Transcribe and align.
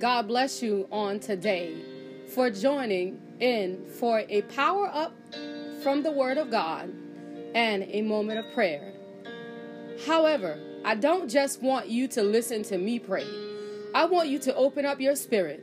God 0.00 0.26
bless 0.26 0.60
you 0.60 0.88
on 0.90 1.20
today 1.20 1.72
for 2.34 2.50
joining 2.50 3.20
in 3.38 3.86
for 3.86 4.24
a 4.28 4.42
power 4.42 4.90
up 4.92 5.14
from 5.82 6.02
the 6.02 6.10
Word 6.10 6.36
of 6.36 6.50
God 6.50 6.92
and 7.54 7.84
a 7.84 8.02
moment 8.02 8.40
of 8.40 8.52
prayer. 8.54 8.92
However, 10.04 10.58
I 10.84 10.96
don't 10.96 11.30
just 11.30 11.62
want 11.62 11.88
you 11.88 12.08
to 12.08 12.22
listen 12.22 12.64
to 12.64 12.78
me 12.78 12.98
pray, 12.98 13.26
I 13.94 14.06
want 14.06 14.28
you 14.28 14.40
to 14.40 14.54
open 14.56 14.84
up 14.84 15.00
your 15.00 15.14
spirit, 15.14 15.62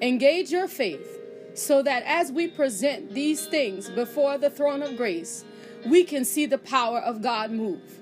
engage 0.00 0.50
your 0.50 0.66
faith, 0.66 1.18
so 1.52 1.82
that 1.82 2.04
as 2.04 2.32
we 2.32 2.48
present 2.48 3.12
these 3.12 3.46
things 3.46 3.90
before 3.90 4.38
the 4.38 4.48
throne 4.48 4.82
of 4.82 4.96
grace, 4.96 5.44
we 5.86 6.04
can 6.04 6.24
see 6.24 6.46
the 6.46 6.58
power 6.58 7.00
of 7.00 7.20
God 7.20 7.50
move. 7.50 7.98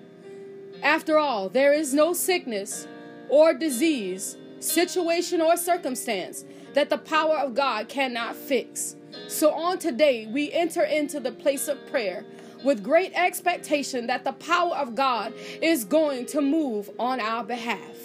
After 0.82 1.18
all, 1.18 1.48
there 1.48 1.72
is 1.72 1.92
no 1.92 2.12
sickness 2.12 2.86
or 3.28 3.52
disease, 3.52 4.36
situation 4.60 5.40
or 5.40 5.56
circumstance 5.56 6.44
that 6.74 6.90
the 6.90 6.98
power 6.98 7.36
of 7.38 7.54
God 7.54 7.88
cannot 7.88 8.36
fix. 8.36 8.96
So 9.28 9.52
on 9.52 9.78
today, 9.78 10.26
we 10.26 10.52
enter 10.52 10.82
into 10.82 11.20
the 11.20 11.32
place 11.32 11.68
of 11.68 11.78
prayer 11.90 12.24
with 12.64 12.82
great 12.82 13.12
expectation 13.14 14.06
that 14.08 14.24
the 14.24 14.32
power 14.32 14.74
of 14.74 14.94
God 14.94 15.32
is 15.62 15.84
going 15.84 16.26
to 16.26 16.40
move 16.40 16.90
on 16.98 17.20
our 17.20 17.44
behalf. 17.44 17.96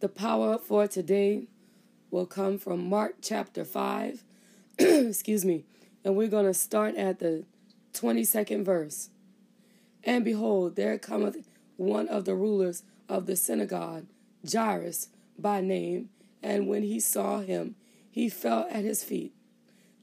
The 0.00 0.08
power 0.08 0.58
for 0.58 0.86
today 0.86 1.48
will 2.10 2.26
come 2.26 2.58
from 2.58 2.88
Mark 2.88 3.16
chapter 3.22 3.64
5. 3.64 4.22
Excuse 4.78 5.44
me. 5.44 5.64
And 6.04 6.16
we're 6.16 6.28
going 6.28 6.46
to 6.46 6.54
start 6.54 6.96
at 6.96 7.18
the 7.18 7.44
22nd 7.94 8.64
verse. 8.64 9.10
And 10.02 10.24
behold, 10.24 10.76
there 10.76 10.98
cometh 10.98 11.48
one 11.76 12.08
of 12.08 12.24
the 12.24 12.34
rulers 12.34 12.82
of 13.08 13.26
the 13.26 13.36
synagogue, 13.36 14.06
Jairus 14.50 15.08
by 15.38 15.60
name, 15.60 16.10
and 16.42 16.68
when 16.68 16.82
he 16.82 17.00
saw 17.00 17.40
him, 17.40 17.76
he 18.10 18.28
fell 18.28 18.66
at 18.70 18.84
his 18.84 19.02
feet. 19.02 19.34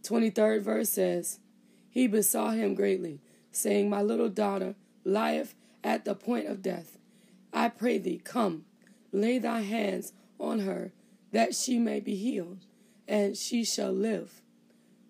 23rd 0.04 0.62
verse 0.62 0.90
says, 0.90 1.40
He 1.90 2.08
besought 2.08 2.56
him 2.56 2.74
greatly, 2.74 3.22
saying, 3.52 3.90
My 3.90 4.02
little 4.02 4.30
daughter 4.30 4.76
lieth 5.04 5.56
at 5.84 6.06
the 6.06 6.16
point 6.16 6.48
of 6.48 6.62
death. 6.62 6.98
I 7.54 7.70
pray 7.70 7.98
thee, 7.98 8.22
come, 8.24 8.66
lay 9.12 9.38
thy 9.40 9.62
hands 9.62 10.14
on 10.40 10.60
her, 10.60 10.92
that 11.32 11.56
she 11.56 11.78
may 11.78 12.00
be 12.00 12.16
healed, 12.16 12.60
and 13.08 13.38
she 13.38 13.64
shall 13.64 13.92
live. 13.92 14.42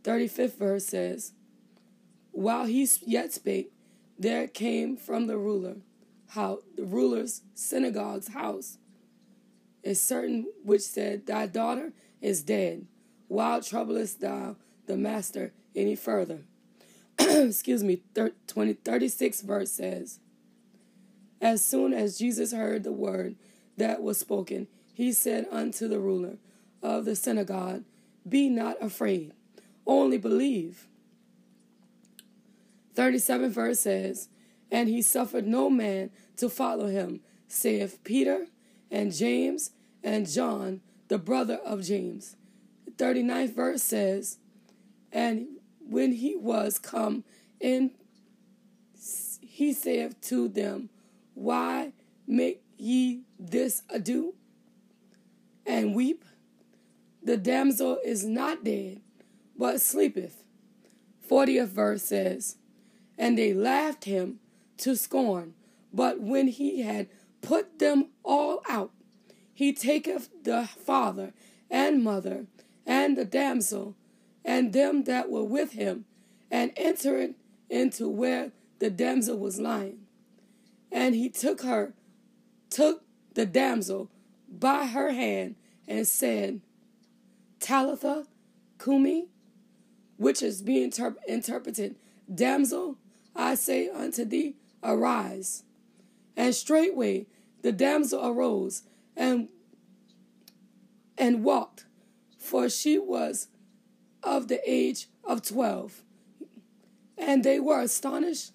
35th 0.03 0.57
verse 0.57 0.85
says, 0.85 1.33
While 2.31 2.65
he 2.65 2.87
yet 3.05 3.33
spake, 3.33 3.71
there 4.17 4.47
came 4.47 4.97
from 4.97 5.27
the 5.27 5.37
ruler, 5.37 5.77
how 6.31 6.59
the 6.77 6.83
ruler's 6.83 7.41
synagogue's 7.53 8.29
house, 8.29 8.77
a 9.83 9.93
certain 9.93 10.45
which 10.63 10.81
said, 10.81 11.25
Thy 11.25 11.45
daughter 11.45 11.91
is 12.21 12.41
dead. 12.41 12.85
Why 13.27 13.59
troublest 13.59 14.21
thou 14.21 14.55
the 14.85 14.95
master 14.95 15.51
any 15.75 15.95
further? 15.95 16.43
Excuse 17.19 17.83
me, 17.83 18.03
20, 18.47 18.73
36 18.73 19.41
verse 19.41 19.71
says, 19.71 20.19
As 21.41 21.65
soon 21.65 21.93
as 21.93 22.17
Jesus 22.17 22.53
heard 22.53 22.83
the 22.83 22.93
word 22.93 23.35
that 23.75 24.01
was 24.01 24.17
spoken, 24.17 24.67
he 24.93 25.11
said 25.11 25.47
unto 25.51 25.89
the 25.89 25.99
ruler 25.99 26.37
of 26.81 27.03
the 27.03 27.15
synagogue, 27.15 27.83
Be 28.27 28.49
not 28.49 28.81
afraid, 28.81 29.33
only 29.85 30.17
believe. 30.17 30.87
37 32.95 33.51
verse 33.51 33.81
says, 33.81 34.29
And 34.71 34.87
he 34.87 35.01
suffered 35.01 35.45
no 35.45 35.69
man 35.69 36.11
to 36.37 36.49
follow 36.49 36.87
him, 36.87 37.21
saith 37.47 38.03
Peter 38.03 38.47
and 38.89 39.13
James 39.13 39.71
and 40.03 40.29
John, 40.29 40.81
the 41.09 41.17
brother 41.17 41.59
of 41.65 41.83
James. 41.83 42.35
The 42.85 42.91
39th 42.91 43.53
verse 43.53 43.83
says, 43.83 44.37
And 45.11 45.47
when 45.79 46.13
he 46.13 46.35
was 46.35 46.79
come 46.79 47.25
in, 47.59 47.91
he 49.41 49.73
saith 49.73 50.19
to 50.21 50.47
them, 50.47 50.89
Why 51.33 51.91
make 52.25 52.63
ye 52.77 53.23
this 53.37 53.83
ado? 53.89 54.35
and 55.65 55.95
weep. 55.95 56.25
The 57.23 57.37
damsel 57.37 57.99
is 58.03 58.25
not 58.25 58.63
dead, 58.63 59.01
but 59.57 59.81
sleepeth. 59.81 60.43
40th 61.29 61.67
verse 61.67 62.03
says, 62.03 62.57
And 63.17 63.37
they 63.37 63.53
laughed 63.53 64.05
him 64.05 64.39
to 64.81 64.95
scorn. 64.95 65.53
But 65.93 66.21
when 66.21 66.47
he 66.47 66.81
had 66.81 67.07
put 67.41 67.79
them 67.79 68.09
all 68.23 68.61
out, 68.69 68.91
he 69.53 69.73
taketh 69.73 70.29
the 70.43 70.67
father 70.67 71.33
and 71.69 72.03
mother 72.03 72.45
and 72.85 73.17
the 73.17 73.25
damsel 73.25 73.95
and 74.43 74.73
them 74.73 75.03
that 75.03 75.29
were 75.29 75.43
with 75.43 75.73
him, 75.73 76.05
and 76.49 76.71
entered 76.75 77.35
into 77.69 78.09
where 78.09 78.51
the 78.79 78.89
damsel 78.89 79.37
was 79.37 79.59
lying. 79.59 79.99
And 80.91 81.15
he 81.15 81.29
took 81.29 81.61
her, 81.61 81.93
took 82.69 83.03
the 83.33 83.45
damsel 83.45 84.09
by 84.49 84.87
her 84.87 85.11
hand 85.11 85.55
and 85.87 86.07
said, 86.07 86.61
Talitha 87.59 88.25
Cumi, 88.83 89.27
which 90.17 90.41
is 90.41 90.61
being 90.61 90.89
interp- 90.89 91.17
interpreted, 91.27 91.95
Damsel, 92.33 92.97
I 93.35 93.55
say 93.55 93.89
unto 93.89 94.25
thee, 94.25 94.55
arise. 94.83 95.63
And 96.35 96.55
straightway 96.55 97.27
the 97.61 97.71
damsel 97.71 98.25
arose 98.25 98.83
and 99.15 99.49
and 101.17 101.43
walked, 101.43 101.85
for 102.39 102.69
she 102.69 102.97
was 102.97 103.47
of 104.23 104.47
the 104.47 104.59
age 104.69 105.07
of 105.23 105.43
twelve. 105.43 106.03
And 107.17 107.43
they 107.43 107.59
were 107.59 107.81
astonished 107.81 108.53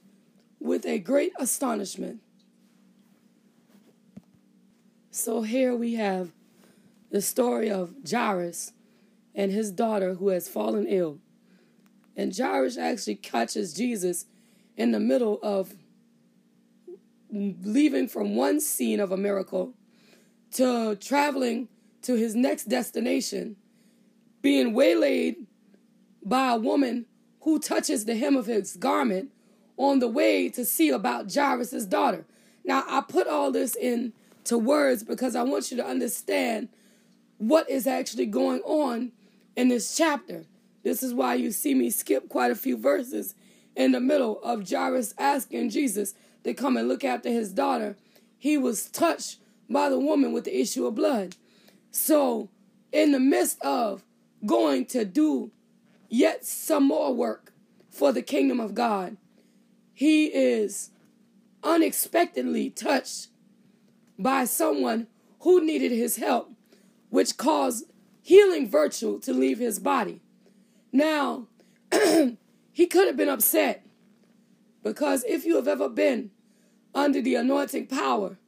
with 0.59 0.85
a 0.85 0.99
great 0.99 1.33
astonishment. 1.39 2.21
So 5.11 5.43
here 5.43 5.75
we 5.75 5.95
have 5.95 6.33
the 7.11 7.23
story 7.23 7.71
of 7.71 7.95
Jairus 8.09 8.73
and 9.35 9.53
his 9.53 9.71
daughter 9.71 10.15
who 10.15 10.29
has 10.29 10.49
fallen 10.49 10.87
ill. 10.87 11.19
And 12.17 12.37
Jairus 12.37 12.77
actually 12.77 13.17
catches 13.17 13.73
Jesus 13.73 14.27
in 14.77 14.91
the 14.91 15.01
middle 15.01 15.39
of 15.43 15.75
leaving 17.37 18.09
from 18.09 18.37
one 18.37 18.61
scene 18.61 19.01
of 19.01 19.13
a 19.13 19.17
miracle 19.17 19.75
to 20.53 20.97
traveling 20.97 21.69
to 22.03 22.15
his 22.15 22.35
next 22.35 22.65
destination, 22.65 23.57
being 24.43 24.73
waylaid 24.73 25.37
by 26.25 26.53
a 26.53 26.57
woman 26.57 27.07
who 27.43 27.59
touches 27.59 28.05
the 28.05 28.17
hem 28.17 28.37
of 28.37 28.47
his 28.47 28.77
garment 28.77 29.31
on 29.77 29.99
the 29.99 30.09
way 30.09 30.49
to 30.49 30.65
see 30.65 30.89
about 30.89 31.33
Jairus' 31.33 31.85
daughter. 31.87 32.25
Now, 32.65 32.85
I 32.89 33.03
put 33.03 33.29
all 33.29 33.53
this 33.53 33.75
into 33.75 34.59
words 34.59 35.05
because 35.05 35.37
I 35.37 35.43
want 35.43 35.71
you 35.71 35.77
to 35.77 35.87
understand 35.87 36.69
what 37.39 37.69
is 37.69 37.87
actually 37.87 38.27
going 38.27 38.61
on 38.63 39.13
in 39.55 39.69
this 39.69 39.97
chapter. 39.97 40.45
This 40.83 41.03
is 41.03 41.13
why 41.13 41.35
you 41.35 41.51
see 41.51 41.75
me 41.75 41.91
skip 41.91 42.29
quite 42.29 42.51
a 42.51 42.57
few 42.57 42.77
verses 42.77 43.35
in 43.75 43.93
the 43.93 44.01
middle 44.01 44.41
of 44.43 44.69
Jairus 44.69 45.15
asking 45.19 45.71
Jesus 45.71 46.15
to 46.47 46.55
come 46.55 46.77
and 46.77 46.89
look 46.89 47.05
after 47.05 47.29
his 47.29 47.53
daughter. 47.53 47.97
He 48.39 48.57
was 48.57 48.89
touched 48.89 49.39
by 49.69 49.89
the 49.89 49.99
woman 49.99 50.33
with 50.33 50.45
the 50.45 50.59
issue 50.59 50.87
of 50.87 50.95
blood. 50.95 51.37
So, 51.91 52.49
in 52.93 53.13
the 53.13 53.21
midst 53.21 53.61
of 53.63 54.05
going 54.45 54.87
to 54.87 55.05
do 55.05 55.51
yet 56.09 56.45
some 56.45 56.85
more 56.85 57.13
work 57.13 57.53
for 57.91 58.13
the 58.13 58.23
kingdom 58.23 58.61
of 58.61 58.75
God, 58.75 59.17
he 59.93 60.27
is 60.27 60.91
unexpectedly 61.63 62.71
touched 62.71 63.29
by 64.19 64.45
someone 64.45 65.09
who 65.41 65.65
needed 65.65 65.91
his 65.91 66.17
help, 66.17 66.53
which 67.11 67.37
caused 67.37 67.87
healing 68.23 68.69
virtue 68.69 69.19
to 69.21 69.33
leave 69.33 69.59
his 69.59 69.79
body. 69.79 70.21
Now, 70.93 71.49
he 72.73 72.87
could 72.87 73.07
have 73.07 73.17
been 73.17 73.29
upset 73.29 73.87
because 74.83 75.25
if 75.25 75.45
you 75.45 75.57
have 75.57 75.69
ever 75.69 75.89
been 75.89 76.31
under 76.97 77.21
the 77.21 77.35
anointing 77.37 77.87
power, 77.87 78.39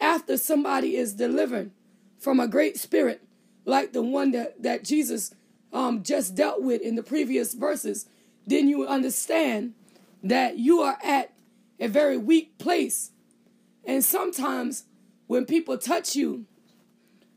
after 0.00 0.36
somebody 0.36 0.96
is 0.96 1.14
delivered 1.14 1.70
from 2.18 2.38
a 2.38 2.46
great 2.46 2.78
spirit, 2.78 3.22
like 3.64 3.92
the 3.92 4.02
one 4.02 4.30
that, 4.32 4.62
that 4.62 4.84
Jesus 4.84 5.34
um, 5.72 6.02
just 6.02 6.34
dealt 6.34 6.62
with 6.62 6.82
in 6.82 6.94
the 6.94 7.02
previous 7.02 7.54
verses, 7.54 8.06
then 8.46 8.68
you 8.68 8.86
understand 8.86 9.74
that 10.22 10.58
you 10.58 10.80
are 10.80 10.98
at 11.02 11.32
a 11.78 11.88
very 11.88 12.18
weak 12.18 12.58
place. 12.58 13.12
And 13.84 14.04
sometimes 14.04 14.84
when 15.26 15.46
people 15.46 15.78
touch 15.78 16.14
you, 16.14 16.44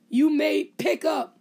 you 0.09 0.29
may 0.29 0.65
pick 0.65 1.05
up 1.05 1.37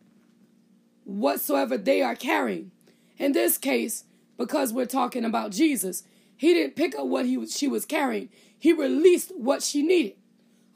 whatsoever 1.04 1.76
they 1.76 2.02
are 2.02 2.14
carrying. 2.14 2.70
In 3.18 3.32
this 3.32 3.58
case, 3.58 4.04
because 4.38 4.72
we're 4.72 4.86
talking 4.86 5.24
about 5.24 5.50
Jesus, 5.50 6.04
he 6.36 6.54
didn't 6.54 6.76
pick 6.76 6.94
up 6.94 7.06
what 7.06 7.26
he 7.26 7.36
was, 7.36 7.56
she 7.56 7.68
was 7.68 7.84
carrying. 7.84 8.28
He 8.62 8.72
released 8.72 9.32
what 9.36 9.60
she 9.60 9.82
needed. 9.82 10.14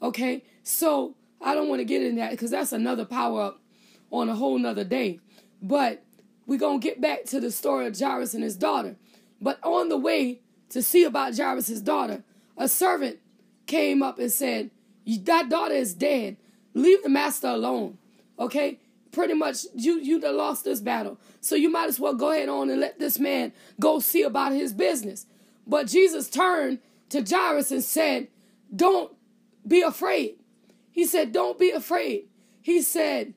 Okay? 0.01 0.43
So 0.61 1.15
I 1.39 1.55
don't 1.55 1.69
want 1.69 1.79
to 1.79 1.85
get 1.85 2.03
in 2.03 2.17
that 2.17 2.31
because 2.31 2.51
that's 2.51 2.73
another 2.73 3.05
power 3.05 3.41
up 3.41 3.61
on 4.11 4.27
a 4.27 4.35
whole 4.35 4.59
nother 4.59 4.83
day. 4.83 5.21
But 5.61 6.03
we're 6.45 6.59
going 6.59 6.81
to 6.81 6.85
get 6.85 6.99
back 6.99 7.23
to 7.27 7.39
the 7.39 7.49
story 7.49 7.87
of 7.87 7.97
Jairus 7.97 8.33
and 8.33 8.43
his 8.43 8.57
daughter. 8.57 8.97
But 9.39 9.63
on 9.63 9.87
the 9.87 9.95
way 9.95 10.41
to 10.71 10.83
see 10.83 11.05
about 11.05 11.37
Jairus' 11.37 11.79
daughter, 11.79 12.23
a 12.57 12.67
servant 12.67 13.19
came 13.67 14.03
up 14.03 14.19
and 14.19 14.33
said, 14.33 14.69
That 15.21 15.47
daughter 15.47 15.75
is 15.75 15.93
dead. 15.93 16.35
Leave 16.73 17.03
the 17.03 17.09
master 17.09 17.47
alone. 17.47 17.99
Okay? 18.37 18.81
Pretty 19.13 19.33
much 19.33 19.59
you 19.73 19.97
you 20.01 20.19
lost 20.19 20.65
this 20.65 20.81
battle. 20.81 21.17
So 21.39 21.55
you 21.55 21.71
might 21.71 21.87
as 21.87 22.01
well 22.01 22.15
go 22.15 22.31
ahead 22.31 22.49
on 22.49 22.69
and 22.69 22.81
let 22.81 22.99
this 22.99 23.17
man 23.17 23.53
go 23.79 23.99
see 23.99 24.23
about 24.23 24.51
his 24.51 24.73
business. 24.73 25.25
But 25.65 25.87
Jesus 25.87 26.29
turned 26.29 26.79
to 27.09 27.23
Jairus 27.23 27.71
and 27.71 27.83
said, 27.83 28.27
Don't 28.75 29.13
be 29.65 29.81
afraid. 29.81 30.35
He 30.91 31.05
said, 31.05 31.31
Don't 31.31 31.59
be 31.59 31.71
afraid. 31.71 32.27
He 32.61 32.81
said, 32.81 33.33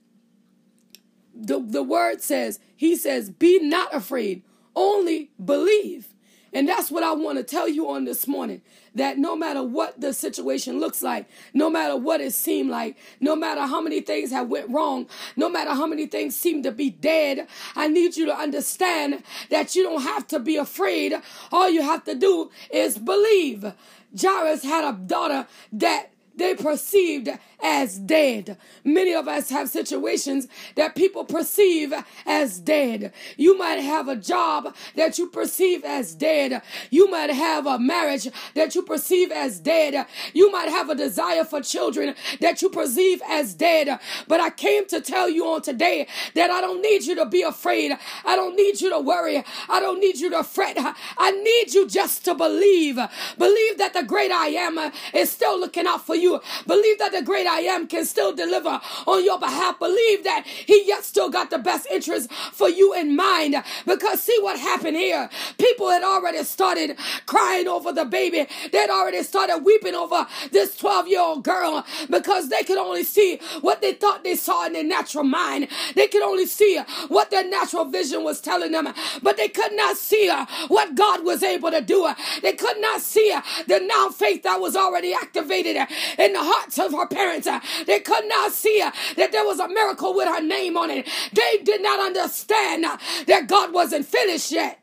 the, 1.34 1.60
the 1.60 1.82
word 1.82 2.20
says, 2.20 2.58
He 2.76 2.96
says, 2.96 3.30
Be 3.30 3.60
not 3.60 3.94
afraid, 3.94 4.42
only 4.74 5.30
believe. 5.42 6.14
And 6.52 6.68
that's 6.68 6.90
what 6.90 7.02
I 7.02 7.12
want 7.12 7.38
to 7.38 7.44
tell 7.44 7.68
you 7.68 7.90
on 7.90 8.04
this 8.04 8.26
morning 8.26 8.62
that 8.94 9.18
no 9.18 9.36
matter 9.36 9.62
what 9.62 10.00
the 10.00 10.12
situation 10.12 10.80
looks 10.80 11.02
like, 11.02 11.28
no 11.54 11.70
matter 11.70 11.96
what 11.96 12.20
it 12.20 12.32
seemed 12.32 12.70
like, 12.70 12.96
no 13.20 13.36
matter 13.36 13.60
how 13.62 13.80
many 13.80 14.00
things 14.00 14.32
have 14.32 14.48
went 14.48 14.68
wrong, 14.70 15.06
no 15.36 15.48
matter 15.48 15.70
how 15.70 15.86
many 15.86 16.06
things 16.06 16.34
seem 16.34 16.62
to 16.64 16.72
be 16.72 16.90
dead, 16.90 17.46
I 17.76 17.86
need 17.86 18.16
you 18.16 18.26
to 18.26 18.34
understand 18.34 19.22
that 19.50 19.76
you 19.76 19.82
don't 19.84 20.02
have 20.02 20.26
to 20.28 20.40
be 20.40 20.56
afraid. 20.56 21.14
All 21.52 21.70
you 21.70 21.82
have 21.82 22.04
to 22.04 22.14
do 22.14 22.50
is 22.70 22.98
believe. 22.98 23.72
Jairus 24.20 24.64
had 24.64 24.84
a 24.84 24.96
daughter 24.96 25.46
that 25.72 26.09
they 26.40 26.54
perceived 26.54 27.28
as 27.62 27.98
dead. 27.98 28.56
Many 28.82 29.12
of 29.12 29.28
us 29.28 29.50
have 29.50 29.68
situations 29.68 30.48
that 30.74 30.94
people 30.94 31.24
perceive 31.24 31.92
as 32.24 32.58
dead. 32.58 33.12
You 33.36 33.58
might 33.58 33.80
have 33.80 34.08
a 34.08 34.16
job 34.16 34.74
that 34.96 35.18
you 35.18 35.28
perceive 35.28 35.84
as 35.84 36.14
dead. 36.14 36.62
You 36.88 37.10
might 37.10 37.28
have 37.28 37.66
a 37.66 37.78
marriage 37.78 38.26
that 38.54 38.74
you 38.74 38.82
perceive 38.82 39.30
as 39.30 39.60
dead. 39.60 40.06
You 40.32 40.50
might 40.50 40.70
have 40.70 40.88
a 40.88 40.94
desire 40.94 41.44
for 41.44 41.60
children 41.60 42.14
that 42.40 42.62
you 42.62 42.70
perceive 42.70 43.20
as 43.28 43.52
dead. 43.52 43.98
But 44.26 44.40
I 44.40 44.48
came 44.48 44.86
to 44.86 45.02
tell 45.02 45.28
you 45.28 45.46
on 45.46 45.60
today 45.60 46.06
that 46.34 46.50
I 46.50 46.62
don't 46.62 46.80
need 46.80 47.04
you 47.04 47.14
to 47.16 47.26
be 47.26 47.42
afraid. 47.42 47.92
I 48.24 48.34
don't 48.34 48.56
need 48.56 48.80
you 48.80 48.88
to 48.88 48.98
worry. 48.98 49.44
I 49.68 49.80
don't 49.80 50.00
need 50.00 50.16
you 50.18 50.30
to 50.30 50.42
fret. 50.42 50.78
I 50.78 51.30
need 51.32 51.74
you 51.74 51.86
just 51.86 52.24
to 52.24 52.34
believe. 52.34 52.98
Believe 53.36 53.76
that 53.76 53.92
the 53.92 54.02
great 54.02 54.30
I 54.30 54.46
am 54.46 54.92
is 55.12 55.30
still 55.30 55.60
looking 55.60 55.86
out 55.86 56.06
for 56.06 56.14
you 56.14 56.29
you. 56.30 56.40
Believe 56.66 56.98
that 56.98 57.12
the 57.12 57.22
great 57.22 57.46
I 57.46 57.60
am 57.60 57.86
can 57.88 58.04
still 58.04 58.32
deliver 58.34 58.80
on 59.06 59.24
your 59.24 59.38
behalf. 59.38 59.78
Believe 59.78 60.24
that 60.24 60.44
he 60.46 60.84
yet 60.86 61.04
still 61.04 61.30
got 61.30 61.50
the 61.50 61.58
best 61.58 61.86
interest 61.90 62.32
for 62.32 62.68
you 62.68 62.94
in 62.94 63.16
mind. 63.16 63.56
Because 63.86 64.22
see 64.22 64.38
what 64.42 64.58
happened 64.58 64.96
here. 64.96 65.28
People 65.58 65.90
had 65.90 66.02
already 66.02 66.44
started 66.44 66.98
crying 67.26 67.68
over 67.68 67.92
the 67.92 68.04
baby. 68.04 68.46
They'd 68.72 68.90
already 68.90 69.22
started 69.22 69.58
weeping 69.64 69.94
over 69.94 70.26
this 70.52 70.76
12 70.76 71.08
year 71.08 71.20
old 71.20 71.44
girl 71.44 71.84
because 72.10 72.48
they 72.48 72.62
could 72.62 72.78
only 72.78 73.04
see 73.04 73.38
what 73.60 73.80
they 73.80 73.92
thought 73.94 74.24
they 74.24 74.36
saw 74.36 74.66
in 74.66 74.72
their 74.72 74.84
natural 74.84 75.24
mind. 75.24 75.68
They 75.94 76.08
could 76.08 76.22
only 76.22 76.46
see 76.46 76.80
what 77.08 77.30
their 77.30 77.48
natural 77.48 77.84
vision 77.86 78.24
was 78.24 78.40
telling 78.40 78.72
them, 78.72 78.92
but 79.22 79.36
they 79.36 79.48
could 79.48 79.72
not 79.72 79.96
see 79.96 80.28
uh, 80.30 80.46
what 80.68 80.94
God 80.94 81.24
was 81.24 81.42
able 81.42 81.70
to 81.70 81.80
do. 81.80 82.08
They 82.42 82.52
could 82.52 82.80
not 82.80 83.00
see 83.00 83.32
uh, 83.32 83.42
the 83.66 83.80
now 83.80 84.10
faith 84.10 84.42
that 84.44 84.60
was 84.60 84.76
already 84.76 85.12
activated 85.14 85.76
uh, 85.76 85.86
in 86.20 86.34
the 86.34 86.42
hearts 86.42 86.78
of 86.78 86.92
her 86.92 87.06
parents. 87.06 87.46
Uh, 87.46 87.60
they 87.86 88.00
could 88.00 88.26
not 88.28 88.52
see 88.52 88.80
uh, 88.82 88.90
that 89.16 89.32
there 89.32 89.44
was 89.44 89.58
a 89.58 89.68
miracle 89.68 90.14
with 90.14 90.28
her 90.28 90.42
name 90.42 90.76
on 90.76 90.90
it. 90.90 91.08
They 91.32 91.62
did 91.64 91.82
not 91.82 91.98
understand 91.98 92.84
uh, 92.84 92.98
that 93.26 93.48
God 93.48 93.72
wasn't 93.72 94.06
finished 94.06 94.52
yet. 94.52 94.80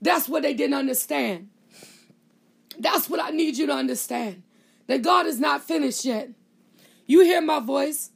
That's 0.00 0.28
what 0.28 0.42
they 0.42 0.54
didn't 0.54 0.74
understand. 0.74 1.50
That's 2.78 3.08
what 3.08 3.22
I 3.22 3.30
need 3.30 3.56
you 3.56 3.66
to 3.66 3.72
understand. 3.72 4.42
That 4.86 5.02
God 5.02 5.26
is 5.26 5.40
not 5.40 5.62
finished 5.62 6.04
yet. 6.04 6.30
You 7.06 7.20
hear 7.22 7.40
my 7.40 7.60
voice. 7.60 8.10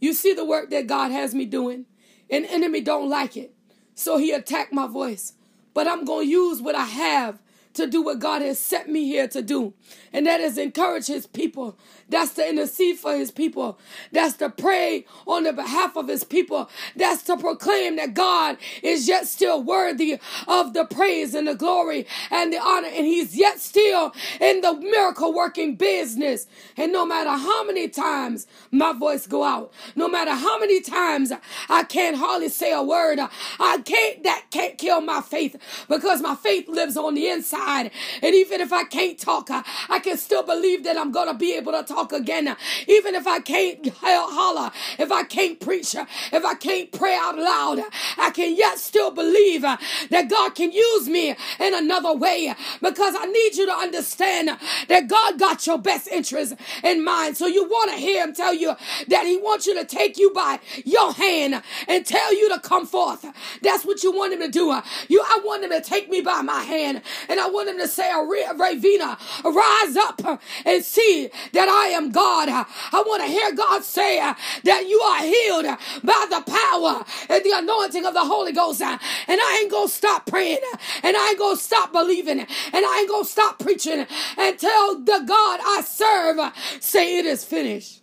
You 0.00 0.12
see 0.12 0.32
the 0.32 0.44
work 0.44 0.70
that 0.70 0.86
God 0.86 1.10
has 1.10 1.34
me 1.34 1.44
doing. 1.44 1.86
An 2.30 2.44
enemy 2.44 2.80
don't 2.80 3.08
like 3.08 3.36
it. 3.36 3.54
So 3.94 4.18
he 4.18 4.32
attacked 4.32 4.72
my 4.72 4.86
voice. 4.86 5.34
But 5.72 5.88
I'm 5.88 6.04
going 6.04 6.26
to 6.26 6.30
use 6.30 6.60
what 6.62 6.74
I 6.74 6.84
have 6.84 7.40
to 7.74 7.86
do 7.86 8.02
what 8.02 8.18
God 8.18 8.42
has 8.42 8.58
set 8.58 8.88
me 8.88 9.06
here 9.06 9.28
to 9.28 9.42
do. 9.42 9.74
And 10.12 10.26
that 10.26 10.40
is 10.40 10.58
encourage 10.58 11.06
his 11.06 11.26
people. 11.26 11.76
That's 12.08 12.34
to 12.34 12.48
intercede 12.48 12.98
for 12.98 13.16
his 13.16 13.30
people. 13.30 13.78
That's 14.12 14.36
to 14.38 14.50
pray 14.50 15.06
on 15.26 15.44
the 15.44 15.52
behalf 15.52 15.96
of 15.96 16.08
his 16.08 16.24
people. 16.24 16.70
That's 16.96 17.22
to 17.24 17.36
proclaim 17.36 17.96
that 17.96 18.14
God 18.14 18.58
is 18.82 19.08
yet 19.08 19.26
still 19.26 19.62
worthy 19.62 20.18
of 20.46 20.72
the 20.72 20.84
praise 20.84 21.34
and 21.34 21.48
the 21.48 21.54
glory 21.54 22.06
and 22.30 22.52
the 22.52 22.58
honor. 22.58 22.88
And 22.88 23.06
he's 23.06 23.36
yet 23.36 23.60
still 23.60 24.12
in 24.40 24.60
the 24.60 24.74
miracle 24.74 25.34
working 25.34 25.76
business. 25.76 26.46
And 26.76 26.92
no 26.92 27.04
matter 27.04 27.30
how 27.30 27.64
many 27.64 27.88
times 27.88 28.46
my 28.70 28.92
voice 28.92 29.26
go 29.26 29.42
out, 29.42 29.72
no 29.96 30.08
matter 30.08 30.32
how 30.32 30.58
many 30.58 30.80
times 30.80 31.32
I 31.68 31.84
can't 31.84 32.16
hardly 32.16 32.48
say 32.48 32.72
a 32.72 32.82
word, 32.82 33.18
I 33.58 33.78
can't, 33.84 34.22
that 34.24 34.46
can't 34.50 34.78
kill 34.78 35.00
my 35.00 35.20
faith 35.20 35.56
because 35.88 36.22
my 36.22 36.36
faith 36.36 36.68
lives 36.68 36.96
on 36.96 37.14
the 37.14 37.28
inside. 37.28 37.63
And 37.64 38.34
even 38.34 38.60
if 38.60 38.72
I 38.72 38.84
can't 38.84 39.18
talk, 39.18 39.50
I, 39.50 39.64
I 39.88 39.98
can 39.98 40.16
still 40.16 40.42
believe 40.42 40.84
that 40.84 40.96
I'm 40.96 41.12
going 41.12 41.28
to 41.28 41.34
be 41.34 41.54
able 41.54 41.72
to 41.72 41.82
talk 41.82 42.12
again. 42.12 42.48
Uh, 42.48 42.56
even 42.88 43.14
if 43.14 43.26
I 43.26 43.40
can't 43.40 43.88
holler, 44.02 44.70
if 44.98 45.10
I 45.10 45.24
can't 45.24 45.58
preach, 45.60 45.94
uh, 45.96 46.06
if 46.32 46.44
I 46.44 46.54
can't 46.54 46.92
pray 46.92 47.14
out 47.16 47.36
loud, 47.36 47.80
I 48.18 48.30
can 48.30 48.56
yet 48.56 48.78
still 48.78 49.10
believe 49.10 49.62
that 49.62 50.28
God 50.28 50.54
can 50.54 50.72
use 50.72 51.08
me 51.08 51.30
in 51.30 51.74
another 51.74 52.14
way 52.14 52.54
because 52.80 53.14
I 53.18 53.26
need 53.26 53.54
you 53.56 53.66
to 53.66 53.72
understand 53.72 54.50
that 54.88 55.08
God 55.08 55.38
got 55.38 55.66
your 55.66 55.78
best 55.78 56.08
interest 56.08 56.54
in 56.82 57.04
mind. 57.04 57.36
So 57.36 57.46
you 57.46 57.64
want 57.64 57.90
to 57.92 57.96
hear 57.96 58.24
him 58.24 58.34
tell 58.34 58.54
you 58.54 58.74
that 59.08 59.26
he 59.26 59.36
wants 59.38 59.66
you 59.66 59.74
to 59.78 59.84
take 59.84 60.18
you 60.18 60.32
by 60.32 60.60
your 60.84 61.12
hand 61.12 61.62
and 61.88 62.06
tell 62.06 62.34
you 62.34 62.48
to 62.50 62.60
come 62.60 62.86
forth. 62.86 63.24
That's 63.62 63.84
what 63.84 64.02
you 64.02 64.12
want 64.12 64.32
him 64.34 64.40
to 64.40 64.48
do. 64.48 64.80
You, 65.08 65.22
I 65.22 65.40
want 65.44 65.64
him 65.64 65.70
to 65.70 65.80
take 65.80 66.08
me 66.10 66.20
by 66.20 66.42
my 66.42 66.62
hand 66.62 67.02
and 67.28 67.40
I 67.40 67.48
want 67.54 67.68
him 67.68 67.78
to 67.78 67.88
say, 67.88 68.10
Ravina, 68.10 69.16
rise 69.44 69.96
up 69.96 70.40
and 70.64 70.84
see 70.84 71.30
that 71.52 71.68
I 71.68 71.88
am 71.88 72.10
God. 72.10 72.48
I 72.48 73.02
want 73.06 73.22
to 73.22 73.28
hear 73.28 73.54
God 73.54 73.82
say 73.84 74.18
that 74.18 74.86
you 74.88 75.00
are 75.00 75.22
healed 75.22 75.78
by 76.02 76.26
the 76.28 76.42
power 76.50 77.04
and 77.28 77.44
the 77.44 77.52
anointing 77.54 78.04
of 78.04 78.14
the 78.14 78.24
Holy 78.24 78.52
Ghost. 78.52 78.82
And 78.82 79.00
I 79.28 79.58
ain't 79.62 79.70
going 79.70 79.88
to 79.88 79.94
stop 79.94 80.26
praying. 80.26 80.58
And 81.02 81.16
I 81.16 81.28
ain't 81.30 81.38
going 81.38 81.56
to 81.56 81.62
stop 81.62 81.92
believing. 81.92 82.40
And 82.40 82.48
I 82.74 82.98
ain't 83.00 83.08
going 83.08 83.24
to 83.24 83.30
stop 83.30 83.58
preaching 83.58 84.06
until 84.36 85.04
the 85.04 85.24
God 85.26 85.60
I 85.62 85.82
serve 85.84 86.52
say 86.80 87.18
it 87.18 87.26
is 87.26 87.44
finished. 87.44 88.02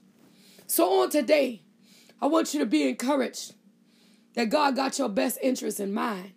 So 0.68 1.02
on 1.02 1.10
today, 1.10 1.64
I 2.22 2.28
want 2.28 2.54
you 2.54 2.60
to 2.62 2.66
be 2.66 2.88
encouraged 2.88 3.56
that 4.36 4.50
God 4.50 4.76
got 4.76 4.98
your 4.98 5.10
best 5.10 5.38
interest 5.42 5.80
in 5.80 5.94
mind. 5.94 6.34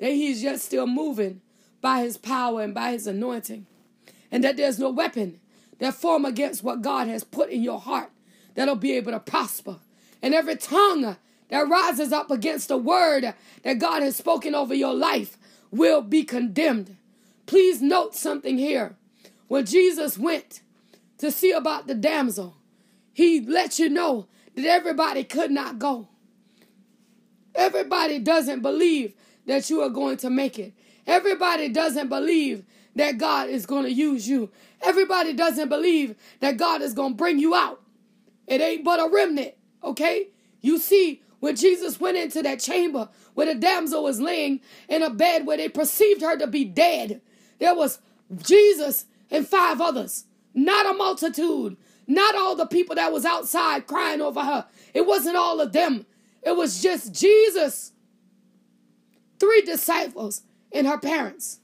That 0.00 0.10
He's 0.10 0.42
just 0.42 0.64
still 0.66 0.86
moving 0.86 1.40
by 1.80 2.00
his 2.00 2.16
power 2.16 2.62
and 2.62 2.74
by 2.74 2.92
his 2.92 3.06
anointing. 3.06 3.66
And 4.30 4.44
that 4.44 4.56
there's 4.56 4.78
no 4.78 4.90
weapon 4.90 5.40
that 5.78 5.94
form 5.94 6.24
against 6.24 6.62
what 6.62 6.82
God 6.82 7.08
has 7.08 7.24
put 7.24 7.50
in 7.50 7.62
your 7.62 7.80
heart 7.80 8.10
that'll 8.54 8.74
be 8.74 8.92
able 8.92 9.12
to 9.12 9.20
prosper. 9.20 9.76
And 10.20 10.34
every 10.34 10.56
tongue 10.56 11.16
that 11.48 11.68
rises 11.68 12.12
up 12.12 12.30
against 12.30 12.68
the 12.68 12.76
word 12.76 13.34
that 13.62 13.78
God 13.78 14.02
has 14.02 14.16
spoken 14.16 14.54
over 14.54 14.74
your 14.74 14.94
life 14.94 15.38
will 15.70 16.02
be 16.02 16.24
condemned. 16.24 16.96
Please 17.46 17.80
note 17.80 18.14
something 18.14 18.58
here. 18.58 18.96
When 19.46 19.64
Jesus 19.64 20.18
went 20.18 20.60
to 21.18 21.30
see 21.30 21.52
about 21.52 21.86
the 21.86 21.94
damsel, 21.94 22.56
he 23.12 23.40
let 23.40 23.78
you 23.78 23.88
know 23.88 24.26
that 24.54 24.66
everybody 24.66 25.24
could 25.24 25.50
not 25.50 25.78
go. 25.78 26.08
Everybody 27.54 28.18
doesn't 28.18 28.60
believe 28.60 29.14
that 29.46 29.70
you 29.70 29.80
are 29.80 29.88
going 29.88 30.18
to 30.18 30.30
make 30.30 30.58
it. 30.58 30.74
Everybody 31.08 31.70
doesn't 31.70 32.08
believe 32.08 32.64
that 32.94 33.16
God 33.16 33.48
is 33.48 33.64
going 33.66 33.84
to 33.84 33.92
use 33.92 34.28
you. 34.28 34.50
Everybody 34.82 35.32
doesn't 35.32 35.70
believe 35.70 36.14
that 36.40 36.58
God 36.58 36.82
is 36.82 36.92
going 36.92 37.12
to 37.12 37.16
bring 37.16 37.38
you 37.38 37.54
out. 37.54 37.80
It 38.46 38.60
ain't 38.60 38.84
but 38.84 39.00
a 39.00 39.08
remnant, 39.10 39.54
okay? 39.82 40.28
You 40.60 40.78
see, 40.78 41.22
when 41.40 41.56
Jesus 41.56 41.98
went 41.98 42.18
into 42.18 42.42
that 42.42 42.60
chamber 42.60 43.08
where 43.34 43.46
the 43.46 43.54
damsel 43.54 44.04
was 44.04 44.20
laying 44.20 44.60
in 44.88 45.02
a 45.02 45.10
bed 45.10 45.46
where 45.46 45.56
they 45.56 45.68
perceived 45.68 46.20
her 46.20 46.36
to 46.36 46.46
be 46.46 46.64
dead, 46.64 47.22
there 47.58 47.74
was 47.74 48.00
Jesus 48.42 49.06
and 49.30 49.48
five 49.48 49.80
others, 49.80 50.26
not 50.54 50.86
a 50.86 50.92
multitude, 50.92 51.76
not 52.06 52.34
all 52.34 52.54
the 52.54 52.66
people 52.66 52.96
that 52.96 53.12
was 53.12 53.24
outside 53.24 53.86
crying 53.86 54.20
over 54.20 54.42
her. 54.42 54.66
It 54.92 55.06
wasn't 55.06 55.36
all 55.36 55.60
of 55.60 55.72
them. 55.72 56.04
It 56.42 56.56
was 56.56 56.82
just 56.82 57.14
Jesus, 57.14 57.92
three 59.38 59.62
disciples, 59.62 60.42
and 60.72 60.86
her 60.86 60.98
parents. 60.98 61.60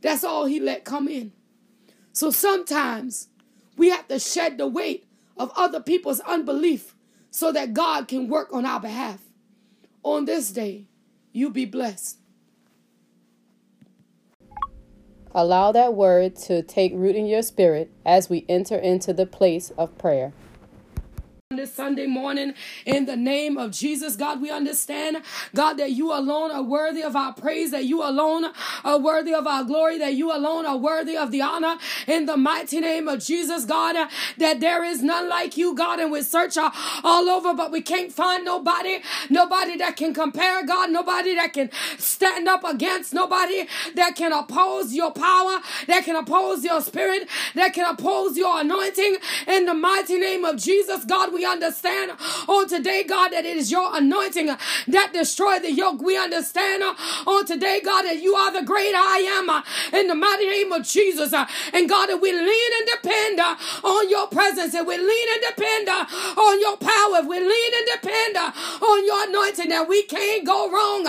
That's 0.00 0.24
all 0.24 0.46
he 0.46 0.60
let 0.60 0.84
come 0.84 1.08
in. 1.08 1.32
So 2.12 2.30
sometimes 2.30 3.28
we 3.76 3.90
have 3.90 4.08
to 4.08 4.18
shed 4.18 4.58
the 4.58 4.66
weight 4.66 5.06
of 5.36 5.52
other 5.56 5.80
people's 5.80 6.20
unbelief 6.20 6.94
so 7.30 7.52
that 7.52 7.72
God 7.72 8.08
can 8.08 8.28
work 8.28 8.52
on 8.52 8.66
our 8.66 8.80
behalf. 8.80 9.20
On 10.02 10.24
this 10.24 10.50
day, 10.50 10.86
you 11.32 11.50
be 11.50 11.64
blessed. 11.64 12.18
Allow 15.34 15.72
that 15.72 15.94
word 15.94 16.36
to 16.36 16.62
take 16.62 16.92
root 16.94 17.16
in 17.16 17.26
your 17.26 17.42
spirit 17.42 17.90
as 18.04 18.28
we 18.28 18.44
enter 18.48 18.76
into 18.76 19.14
the 19.14 19.24
place 19.24 19.70
of 19.78 19.96
prayer 19.96 20.34
this 21.56 21.72
Sunday 21.72 22.06
morning 22.06 22.54
in 22.86 23.06
the 23.06 23.16
name 23.16 23.56
of 23.56 23.70
Jesus. 23.70 24.16
God, 24.16 24.40
we 24.40 24.50
understand, 24.50 25.18
God, 25.54 25.74
that 25.74 25.92
you 25.92 26.12
alone 26.12 26.50
are 26.50 26.62
worthy 26.62 27.02
of 27.02 27.16
our 27.16 27.32
praise, 27.32 27.70
that 27.70 27.84
you 27.84 28.02
alone 28.02 28.46
are 28.84 28.98
worthy 28.98 29.34
of 29.34 29.46
our 29.46 29.64
glory, 29.64 29.98
that 29.98 30.14
you 30.14 30.32
alone 30.32 30.66
are 30.66 30.76
worthy 30.76 31.16
of 31.16 31.30
the 31.30 31.42
honor 31.42 31.76
in 32.06 32.26
the 32.26 32.36
mighty 32.36 32.80
name 32.80 33.08
of 33.08 33.20
Jesus, 33.20 33.64
God, 33.64 33.96
that 34.38 34.60
there 34.60 34.84
is 34.84 35.02
none 35.02 35.28
like 35.28 35.56
you, 35.56 35.74
God, 35.74 36.00
and 36.00 36.10
we 36.10 36.22
search 36.22 36.56
all 36.56 37.28
over, 37.28 37.54
but 37.54 37.70
we 37.70 37.80
can't 37.80 38.12
find 38.12 38.44
nobody, 38.44 39.00
nobody 39.30 39.76
that 39.76 39.96
can 39.96 40.14
compare, 40.14 40.64
God, 40.64 40.90
nobody 40.90 41.34
that 41.34 41.52
can 41.52 41.70
stand 41.98 42.48
up 42.48 42.64
against, 42.64 43.12
nobody 43.14 43.66
that 43.94 44.16
can 44.16 44.32
oppose 44.32 44.94
your 44.94 45.12
power, 45.12 45.60
that 45.86 46.04
can 46.04 46.16
oppose 46.16 46.64
your 46.64 46.80
spirit, 46.80 47.28
that 47.54 47.72
can 47.74 47.90
oppose 47.92 48.36
your 48.36 48.60
anointing 48.60 49.16
in 49.46 49.66
the 49.66 49.74
mighty 49.74 50.18
name 50.18 50.44
of 50.44 50.56
Jesus, 50.56 51.04
God. 51.04 51.32
We 51.32 51.41
we 51.42 51.46
understand 51.48 52.12
on 52.46 52.68
today, 52.68 53.02
God, 53.02 53.30
that 53.30 53.44
it 53.44 53.56
is 53.56 53.72
your 53.72 53.96
anointing 53.96 54.46
that 54.46 55.10
destroy 55.12 55.58
the 55.58 55.72
yoke. 55.72 56.00
We 56.00 56.16
understand 56.16 56.84
on 57.26 57.46
today, 57.46 57.80
God, 57.84 58.02
that 58.02 58.22
you 58.22 58.34
are 58.36 58.52
the 58.52 58.62
great 58.62 58.94
I 58.94 59.26
am 59.42 59.50
uh, 59.50 59.62
in 59.92 60.06
the 60.06 60.14
mighty 60.14 60.46
name 60.46 60.70
of 60.70 60.84
Jesus. 60.86 61.32
Uh, 61.32 61.46
and 61.72 61.88
God, 61.88 62.06
that 62.06 62.18
we 62.18 62.30
lean 62.30 62.70
and 62.78 62.88
depend 62.94 63.40
uh, 63.40 63.56
on 63.82 64.08
your 64.08 64.28
presence 64.28 64.72
and 64.74 64.86
we 64.86 64.96
lean 64.96 65.28
and 65.34 65.42
depend 65.50 65.88
on 65.88 66.60
your 66.60 66.76
power. 66.76 67.26
We 67.26 67.40
lean 67.40 67.72
and 67.74 67.86
depend 68.00 68.36
on 68.38 68.98
your 69.04 69.26
anointing 69.26 69.68
that 69.70 69.88
we 69.88 70.04
can't 70.04 70.46
go 70.46 70.70
wrong 70.70 71.02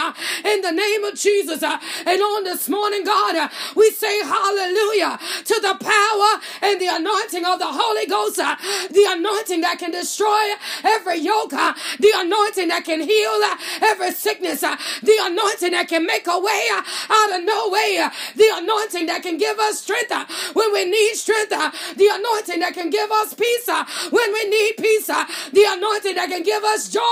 in 0.45 0.61
the 0.61 0.71
name 0.71 1.03
of 1.03 1.13
Jesus. 1.13 1.61
And 1.61 2.21
on 2.21 2.43
this 2.43 2.67
morning, 2.67 3.03
God, 3.05 3.51
we 3.75 3.91
say 3.91 4.17
hallelujah 4.25 5.19
to 5.45 5.55
the 5.61 5.77
power 5.77 6.31
and 6.65 6.81
the 6.81 6.89
anointing 6.89 7.45
of 7.45 7.59
the 7.59 7.69
Holy 7.69 8.07
Ghost, 8.07 8.37
the 8.37 9.05
anointing 9.13 9.61
that 9.61 9.77
can 9.77 9.91
destroy 9.91 10.22
destroy 10.23 10.89
every 10.91 11.17
yoke, 11.19 11.53
uh, 11.53 11.73
the 11.99 12.11
anointing 12.15 12.67
that 12.69 12.85
can 12.85 13.01
heal 13.01 13.39
uh, 13.43 13.57
every 13.83 14.11
sickness, 14.11 14.63
uh, 14.63 14.75
the 15.03 15.17
anointing 15.23 15.71
that 15.71 15.87
can 15.87 16.05
make 16.05 16.27
a 16.27 16.39
way 16.39 16.61
uh, 16.73 16.81
out 17.11 17.39
of 17.39 17.45
no 17.45 17.69
way, 17.69 17.97
uh, 17.99 18.09
the 18.35 18.49
anointing 18.55 19.05
that 19.07 19.21
can 19.23 19.37
give 19.37 19.57
us 19.59 19.81
strength 19.81 20.11
uh, 20.11 20.25
when 20.53 20.71
we 20.73 20.85
need 20.85 21.15
strength, 21.15 21.49
the 21.49 22.09
anointing 22.11 22.59
that 22.59 22.73
can 22.73 22.89
give 22.89 23.09
us 23.11 23.33
peace 23.33 23.67
when 24.11 24.33
we 24.33 24.49
need 24.49 24.73
peace, 24.77 25.07
the 25.07 25.65
anointing 25.67 26.15
that 26.15 26.29
can 26.29 26.43
give 26.43 26.63
us 26.63 26.89
joy 26.89 27.03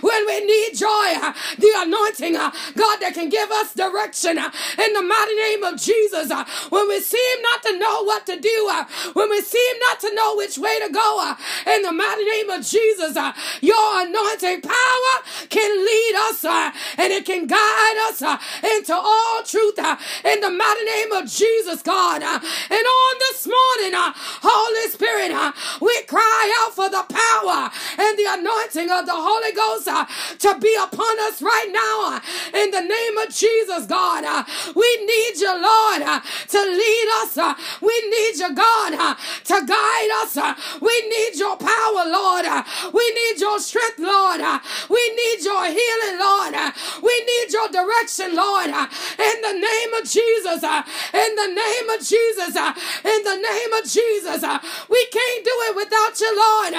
when 0.00 0.26
we 0.26 0.40
need 0.44 0.74
joy, 0.74 1.10
the 1.58 1.72
anointing, 1.78 2.32
God, 2.34 2.96
that 3.00 3.12
can 3.14 3.28
give 3.28 3.50
us 3.50 3.74
direction 3.74 4.38
in 4.38 4.92
the 4.92 5.02
mighty 5.02 5.34
name 5.36 5.62
of 5.64 5.80
Jesus 5.80 6.30
when 6.70 6.88
we 6.88 7.00
seem 7.00 7.42
not 7.42 7.62
to 7.62 7.78
know 7.78 8.04
what 8.04 8.26
to 8.26 8.38
do, 8.38 8.70
when 9.14 9.30
we 9.30 9.40
seem 9.40 9.74
not 9.88 10.00
to 10.00 10.14
know 10.14 10.36
which 10.36 10.58
way 10.58 10.78
to 10.80 10.92
go, 10.92 11.34
in 11.66 11.82
the 11.82 11.92
mighty 11.92 12.24
name 12.24 12.43
name 12.44 12.58
of 12.58 12.66
Jesus, 12.66 13.16
uh, 13.16 13.32
your 13.60 14.02
anointing 14.02 14.60
power 14.60 15.14
can 15.48 15.84
lead 15.84 16.14
us 16.30 16.44
uh, 16.44 16.70
and 16.98 17.12
it 17.12 17.24
can 17.24 17.46
guide 17.46 18.08
us 18.08 18.22
uh, 18.22 18.38
into 18.76 18.94
all 18.94 19.42
truth 19.42 19.78
uh, 19.78 19.96
in 20.24 20.40
the 20.40 20.50
mighty 20.50 20.84
name 20.84 21.12
of 21.12 21.30
Jesus, 21.30 21.82
God. 21.82 22.22
Uh, 22.22 22.38
and 22.70 22.84
on 22.86 23.14
this 23.18 23.46
morning, 23.46 23.94
uh, 23.94 24.12
Holy 24.42 24.90
Spirit, 24.90 25.32
we 25.80 26.02
cry 26.04 26.64
out 26.64 26.74
for 26.74 26.88
the 26.90 27.04
power 27.08 27.70
and 27.98 28.18
the 28.18 28.26
anointing 28.28 28.90
of 28.90 29.06
the 29.06 29.16
Holy 29.16 29.52
Ghost 29.52 29.88
to 30.40 30.58
be 30.60 30.74
upon 30.82 31.20
us 31.28 31.40
right 31.40 31.70
now 31.72 32.20
in 32.60 32.70
the 32.70 32.80
name 32.80 33.18
of 33.18 33.32
Jesus, 33.32 33.86
God. 33.86 34.24
we 34.74 35.06
need 35.06 35.34
you, 35.40 35.52
Lord, 35.52 36.02
to 36.48 36.60
lead 36.60 37.08
us. 37.22 37.38
we 37.80 37.94
need 38.10 38.36
you, 38.36 38.54
God, 38.54 39.16
to 39.44 39.66
guide 39.66 40.10
us. 40.22 40.36
we 40.80 40.94
need 41.08 41.38
your 41.38 41.56
power, 41.56 42.04
Lord. 42.06 42.23
Lord. 42.24 42.46
We 42.92 43.04
need 43.12 43.40
your 43.40 43.58
strength, 43.60 43.98
Lord. 43.98 44.40
We 44.88 45.02
need 45.20 45.44
your 45.44 45.64
healing, 45.66 46.16
Lord. 46.18 46.54
We 47.02 47.14
need 47.30 47.52
your 47.52 47.68
direction, 47.68 48.34
Lord. 48.34 48.70
In 48.72 49.36
the 49.44 49.56
name 49.60 49.92
of 50.00 50.04
Jesus. 50.08 50.60
In 51.12 51.30
the 51.36 51.50
name 51.52 51.88
of 51.92 52.00
Jesus. 52.00 52.54
In 53.04 53.20
the 53.28 53.38
name 53.50 53.72
of 53.78 53.84
Jesus. 53.84 54.40
We 54.88 55.02
can't 55.12 55.42
do 55.44 55.56
it 55.68 55.74
without 55.76 56.14
you, 56.20 56.32
Lord. 56.32 56.74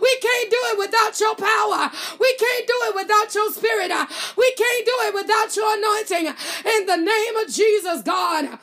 We 0.00 0.12
can't 0.20 0.50
do 0.50 0.60
it 0.72 0.78
without 0.78 1.14
your 1.18 1.34
power. 1.34 1.90
We 2.20 2.30
can't 2.36 2.66
do 2.66 2.76
it 2.88 2.94
without 2.94 3.34
your 3.34 3.50
spirit. 3.52 3.92
We 4.36 4.48
can't 4.52 4.84
do 4.86 4.96
it 5.08 5.14
without 5.14 5.56
your 5.56 5.70
anointing. 5.78 6.26
In 6.76 6.86
the 6.86 6.96
name 6.96 7.36
of 7.36 7.48
Jesus, 7.48 8.02
God. 8.02 8.58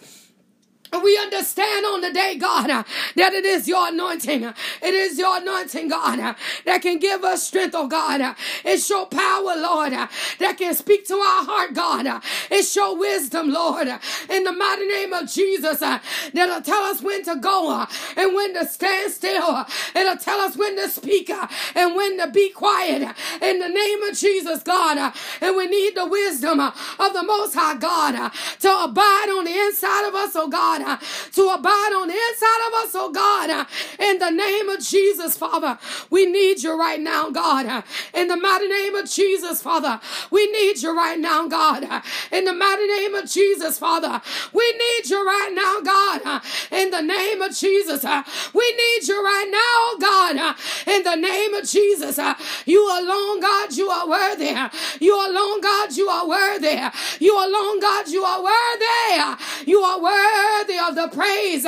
We 0.93 1.17
understand 1.17 1.85
on 1.85 2.01
the 2.01 2.11
day, 2.11 2.35
God, 2.35 2.69
uh, 2.69 2.83
that 3.15 3.33
it 3.33 3.45
is 3.45 3.67
your 3.67 3.89
anointing. 3.89 4.43
It 4.43 4.93
is 4.93 5.17
your 5.17 5.37
anointing, 5.37 5.89
God, 5.89 6.19
uh, 6.19 6.33
that 6.65 6.81
can 6.81 6.97
give 6.99 7.23
us 7.23 7.43
strength, 7.43 7.75
oh 7.75 7.87
God. 7.87 8.21
Uh, 8.21 8.33
it's 8.63 8.89
your 8.89 9.05
power, 9.05 9.55
Lord, 9.57 9.93
uh, 9.93 10.07
that 10.39 10.57
can 10.57 10.73
speak 10.73 11.07
to 11.07 11.15
our 11.15 11.45
heart, 11.45 11.73
God. 11.73 12.07
Uh, 12.07 12.21
it's 12.49 12.75
your 12.75 12.97
wisdom, 12.97 13.51
Lord, 13.51 13.87
uh, 13.87 13.99
in 14.29 14.43
the 14.43 14.53
mighty 14.53 14.87
name 14.87 15.13
of 15.13 15.29
Jesus, 15.29 15.79
that'll 15.79 16.61
tell 16.61 16.83
us 16.83 17.01
when 17.01 17.23
to 17.23 17.35
go 17.35 17.85
and 18.15 18.35
when 18.35 18.53
to 18.53 18.65
stand 18.65 19.11
still. 19.11 19.65
It'll 19.95 20.17
tell 20.17 20.39
us 20.39 20.55
when 20.57 20.75
to 20.77 20.89
speak 20.89 21.29
and 21.29 21.95
when 21.95 22.17
to 22.19 22.27
be 22.27 22.49
quiet. 22.49 23.01
In 23.41 23.59
the 23.59 23.69
name 23.69 24.03
of 24.03 24.17
Jesus, 24.17 24.63
God. 24.63 25.13
And 25.41 25.55
we 25.55 25.67
need 25.67 25.95
the 25.95 26.05
wisdom 26.07 26.59
of 26.59 27.13
the 27.13 27.23
Most 27.23 27.55
High, 27.55 27.75
God, 27.75 28.31
to 28.59 28.83
abide 28.83 29.29
on 29.37 29.45
the 29.45 29.57
inside 29.57 30.07
of 30.07 30.15
us, 30.15 30.35
oh 30.35 30.47
God. 30.47 30.76
God, 30.77 30.87
uh, 30.87 30.97
to 31.33 31.49
abide 31.49 31.93
on 31.95 32.07
the 32.07 32.13
inside 32.13 32.67
of 32.67 32.73
us, 32.85 32.91
oh 32.95 33.11
God, 33.11 33.49
uh, 33.49 33.65
in 33.99 34.19
the 34.19 34.29
name 34.29 34.69
of 34.69 34.79
Jesus, 34.79 35.37
Father. 35.37 35.77
We 36.09 36.25
need 36.25 36.61
you 36.61 36.77
right 36.77 36.99
now, 36.99 37.29
God, 37.29 37.65
uh, 37.65 37.81
in 38.13 38.27
the 38.27 38.37
mighty 38.37 38.67
name 38.67 38.95
of 38.95 39.09
Jesus, 39.09 39.61
Father. 39.61 39.99
We 40.31 40.51
need 40.51 40.81
you 40.81 40.95
right 40.95 41.19
now, 41.19 41.47
God, 41.47 41.83
uh, 41.83 42.01
in 42.31 42.45
the 42.45 42.53
mighty 42.53 42.87
name 42.87 43.15
of 43.15 43.29
Jesus, 43.29 43.79
Father. 43.79 44.21
We 44.53 44.71
need 44.73 45.09
you 45.09 45.25
right 45.25 45.51
now, 45.53 45.81
God, 45.81 46.21
uh, 46.25 46.39
in 46.71 46.91
the 46.91 47.01
name 47.01 47.41
of 47.41 47.55
Jesus. 47.55 48.03
Uh, 48.03 48.23
we 48.53 48.71
need 48.71 49.07
you 49.07 49.23
right 49.23 49.49
now, 49.49 49.99
God, 49.99 50.55
in 50.87 51.03
the 51.03 51.15
name 51.15 51.53
of 51.53 51.67
Jesus. 51.67 52.19
You 52.65 52.83
alone, 52.85 53.39
God, 53.39 53.73
you 53.73 53.89
are 53.89 54.07
worthy. 54.07 54.55
You 54.99 55.15
alone, 55.15 55.61
God, 55.61 55.95
you 55.95 56.07
are 56.07 56.27
worthy. 56.27 56.79
You 57.19 57.35
alone, 57.37 57.79
God, 57.79 58.07
you 58.07 58.23
are 58.23 58.43
worthy. 58.43 59.37
You 59.65 59.79
are 59.81 60.01
worthy 60.01 60.66
worthy 60.67 60.79
of 60.79 60.95
the 60.95 61.15
praise. 61.15 61.65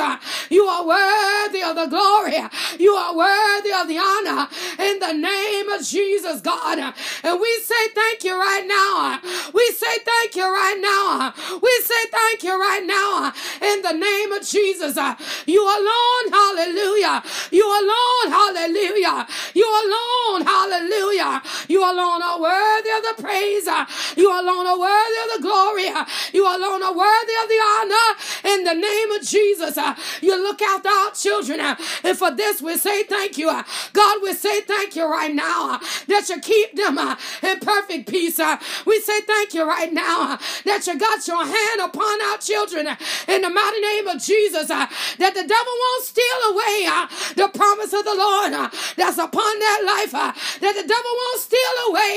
You 0.50 0.64
are 0.64 0.86
worthy 0.86 1.62
of 1.62 1.76
the 1.76 1.86
glory. 1.86 2.38
You 2.78 2.92
are 2.92 3.16
worthy 3.16 3.72
of 3.72 3.88
the 3.88 3.98
honor 3.98 4.48
in 4.78 4.98
the 4.98 5.12
name 5.12 5.68
of 5.68 5.84
Jesus, 5.84 6.40
God. 6.40 6.78
And 7.22 7.40
we 7.40 7.60
say 7.62 7.88
thank 7.94 8.24
you 8.24 8.38
right 8.38 8.66
now. 8.66 9.20
We 9.52 9.66
say 9.76 9.98
thank 10.04 10.36
you 10.36 10.44
right 10.44 10.78
now. 10.80 11.32
We 11.60 11.80
say 11.84 12.06
thank 12.10 12.42
you 12.42 12.58
right 12.58 12.84
now 12.84 13.32
in 13.62 13.82
the 13.82 13.92
name 13.92 14.32
of 14.32 14.46
Jesus. 14.46 14.96
You 15.46 15.62
alone, 15.62 16.32
hallelujah. 16.32 17.22
You 17.50 17.66
alone, 17.66 18.32
hallelujah. 18.32 19.26
You 19.54 19.66
alone, 19.66 20.42
hallelujah. 20.42 21.42
You 21.68 21.80
alone 21.80 22.22
are 22.22 22.40
worthy 22.40 22.90
of 22.90 23.16
the 23.16 23.22
praise. 23.22 23.68
You 24.16 24.28
alone 24.30 24.66
are 24.66 24.78
worthy 24.78 25.18
of 25.24 25.36
the 25.36 25.42
glory. 25.42 25.88
You 26.32 26.44
alone 26.44 26.82
are 26.82 26.94
worthy 26.94 27.36
of 27.42 27.48
the 27.48 27.60
honor 27.60 28.08
in 28.54 28.64
the 28.64 28.74
name 28.74 28.89
of 29.20 29.26
Jesus. 29.26 29.76
Uh, 29.76 29.94
you 30.20 30.36
look 30.42 30.60
after 30.62 30.88
our 30.88 31.10
children. 31.12 31.60
Uh, 31.60 31.76
and 32.04 32.16
for 32.16 32.30
this, 32.34 32.60
we 32.62 32.76
say 32.76 33.04
thank 33.04 33.38
you. 33.38 33.48
Uh, 33.48 33.62
God, 33.92 34.22
we 34.22 34.32
say 34.32 34.60
thank 34.62 34.96
you 34.96 35.10
right 35.10 35.34
now 35.34 35.74
uh, 35.74 35.78
that 36.08 36.28
you 36.28 36.40
keep 36.40 36.76
them 36.76 36.98
uh, 36.98 37.16
in 37.42 37.60
perfect 37.60 38.08
peace. 38.08 38.38
Uh, 38.38 38.58
we 38.86 39.00
say 39.00 39.20
thank 39.22 39.54
you 39.54 39.66
right 39.66 39.92
now 39.92 40.38
that 40.64 40.86
you 40.86 40.98
got 40.98 41.26
your 41.26 41.44
hand 41.44 41.80
upon 41.80 42.22
our 42.30 42.38
children 42.38 42.86
in 43.28 43.42
the 43.42 43.50
mighty 43.50 43.80
name 43.80 44.08
of 44.08 44.22
Jesus. 44.22 44.68
That 44.68 45.34
the 45.34 45.46
devil 45.46 45.74
won't 45.82 46.04
steal 46.04 46.40
away 46.50 46.88
the 47.36 47.48
promise 47.52 47.92
of 47.92 48.04
the 48.04 48.14
Lord 48.14 48.52
that's 48.96 49.18
upon 49.18 49.58
their 49.58 49.80
life. 49.86 50.12
that 50.12 50.74
the 50.74 50.86
devil 50.86 51.12
won't 51.20 51.40
steal 51.40 51.76
away 51.88 52.12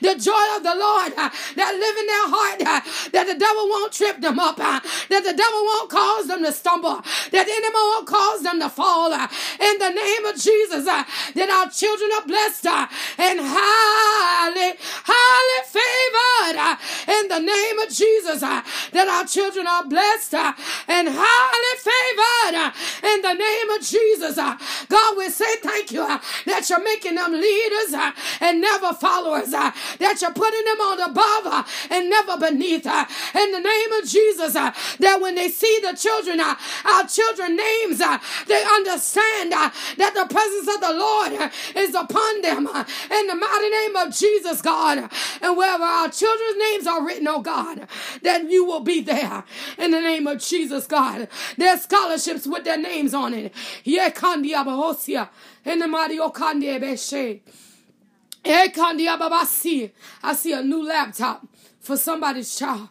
the 0.00 0.14
joy 0.20 0.46
of 0.56 0.62
the 0.62 0.74
Lord 0.74 1.12
that 1.16 1.72
live 1.74 1.96
in 1.96 2.06
their 2.06 2.28
heart, 2.28 2.58
that 3.12 3.26
the 3.26 3.38
devil 3.38 3.68
won't 3.68 3.92
trip 3.92 4.20
them 4.20 4.38
up, 4.38 4.56
that 4.56 5.22
the 5.24 5.34
devil 5.34 5.60
won't 5.64 5.90
cause 5.90 6.03
them 6.26 6.44
to 6.44 6.52
stumble, 6.52 7.00
that 7.32 7.48
enemy 7.48 7.74
won't 7.74 8.06
cause 8.06 8.42
them 8.42 8.60
to 8.60 8.68
fall. 8.68 9.12
in 9.12 9.78
the 9.78 9.90
name 9.90 10.24
of 10.26 10.36
Jesus, 10.36 10.86
uh, 10.86 11.04
that 11.34 11.50
our 11.50 11.70
children 11.70 12.10
are 12.16 12.26
blessed 12.26 12.66
uh, 12.66 12.86
and 13.18 13.40
highly, 13.42 14.76
highly 15.04 15.60
favored 15.68 16.58
uh, 16.58 16.76
in 17.20 17.28
the 17.28 17.40
name 17.40 17.78
of 17.78 17.88
Jesus, 17.88 18.42
uh, 18.42 18.62
that 18.92 19.08
our 19.08 19.26
children 19.26 19.66
are 19.66 19.84
blessed 19.86 20.34
uh, 20.34 20.52
and 20.88 21.08
highly 21.10 21.74
favored 21.80 22.54
uh, 22.58 22.70
in 23.14 23.22
the 23.22 23.34
name 23.34 23.70
of 23.70 23.80
Jesus. 23.82 24.36
God, 24.36 25.16
we 25.16 25.28
say 25.30 25.56
thank 25.62 25.92
you 25.92 26.06
that 26.46 26.68
you're 26.68 26.82
making 26.84 27.14
them 27.16 27.32
leaders 27.32 27.94
and 28.40 28.60
never 28.60 28.92
followers, 28.94 29.50
that 29.50 30.18
you're 30.20 30.32
putting 30.32 30.64
them 30.64 30.80
on 30.80 31.00
above 31.10 31.66
and 31.90 32.10
never 32.10 32.36
beneath. 32.38 32.86
in 32.86 33.52
the 33.52 33.60
name 33.60 33.92
of 33.92 34.08
Jesus, 34.08 34.54
that 34.54 35.18
when 35.20 35.34
they 35.34 35.48
see 35.48 35.78
the 35.82 35.93
children, 35.94 36.40
uh, 36.40 36.54
our 36.84 37.06
children 37.06 37.56
names, 37.56 38.00
uh, 38.00 38.18
they 38.46 38.62
understand 38.62 39.52
uh, 39.52 39.70
that 39.98 40.14
the 40.14 40.26
presence 40.32 40.74
of 40.74 40.80
the 40.80 40.92
Lord 40.92 41.50
is 41.76 41.94
upon 41.94 42.42
them. 42.42 42.66
in 42.66 43.26
the 43.26 43.34
mighty 43.34 43.70
name 43.70 43.96
of 43.96 44.14
Jesus, 44.14 44.60
God, 44.62 45.10
and 45.40 45.56
wherever 45.56 45.84
our 45.84 46.08
children's 46.08 46.58
names 46.58 46.86
are 46.86 47.04
written, 47.04 47.28
oh 47.28 47.40
God, 47.40 47.86
that 48.22 48.50
you 48.50 48.64
will 48.64 48.80
be 48.80 49.00
there. 49.00 49.44
In 49.78 49.90
the 49.90 50.00
name 50.00 50.26
of 50.26 50.40
Jesus, 50.40 50.86
God, 50.86 51.28
there's 51.56 51.82
scholarships 51.82 52.46
with 52.46 52.64
their 52.64 52.78
names 52.78 53.14
on 53.14 53.34
it. 53.34 53.52
In 53.84 55.78
the 55.78 55.88
mighty 55.88 56.18
Beshe. 56.18 57.40
Eh, 58.44 58.68
Kandia 58.68 59.18
Babasi. 59.18 59.90
I 60.22 60.34
see 60.34 60.52
a 60.52 60.62
new 60.62 60.86
laptop 60.86 61.46
for 61.80 61.96
somebody's 61.96 62.54
child. 62.54 62.88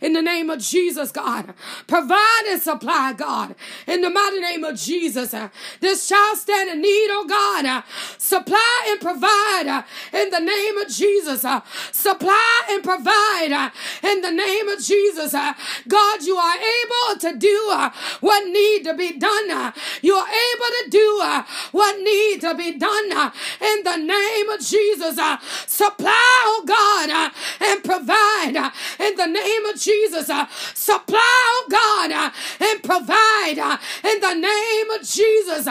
In 0.00 0.12
the 0.12 0.22
name 0.22 0.50
of 0.50 0.58
Jesus, 0.60 1.10
God. 1.10 1.54
Provide 1.86 2.44
and 2.48 2.62
supply, 2.62 3.12
God, 3.16 3.54
in 3.86 4.00
the 4.00 4.10
mighty 4.10 4.40
name 4.40 4.64
of 4.64 4.76
Jesus. 4.76 5.34
Uh, 5.34 5.48
This 5.80 6.08
child 6.08 6.38
stand 6.38 6.70
in 6.70 6.80
need, 6.80 7.08
oh 7.10 7.26
God. 7.28 7.64
Uh, 7.66 7.82
Supply 8.18 8.86
and 8.88 9.00
provide 9.00 9.66
uh, 9.66 9.82
in 10.16 10.30
the 10.30 10.40
name 10.40 10.78
of 10.78 10.88
Jesus. 10.88 11.44
Supply 11.92 12.62
and 12.70 12.82
provide 12.82 13.70
in 14.02 14.20
the 14.20 14.30
name 14.30 14.68
of 14.68 14.80
Jesus. 14.80 15.32
God, 15.32 16.22
you 16.22 16.36
are 16.36 16.56
able 16.56 17.03
to 17.18 17.36
do 17.36 17.68
uh, 17.72 17.90
what 18.20 18.46
need 18.46 18.84
to 18.84 18.94
be 18.94 19.12
done. 19.18 19.50
Uh, 19.50 19.72
You 20.02 20.14
are 20.14 20.28
able 20.28 20.70
to 20.82 20.90
do 20.90 21.18
uh, 21.22 21.42
what 21.72 21.98
need 22.00 22.40
to 22.42 22.54
be 22.54 22.72
done 22.78 23.12
uh, 23.12 23.30
in 23.60 23.84
the 23.84 23.96
name 23.96 24.48
of 24.50 24.60
Jesus. 24.60 25.18
Uh, 25.18 25.38
supply, 25.66 26.42
oh 26.46 26.64
God, 26.66 27.10
uh, 27.10 27.30
and 27.60 27.84
provide 27.84 28.56
in 29.00 29.16
the 29.16 29.26
name 29.26 29.66
of 29.66 29.80
Jesus. 29.80 30.30
Supply, 30.74 31.18
oh 31.20 31.66
God, 31.70 32.10
and 32.60 32.82
provide 32.82 33.58
in 34.04 34.20
the 34.20 34.34
name 34.34 34.90
of 34.90 35.00
Jesus. 35.02 35.66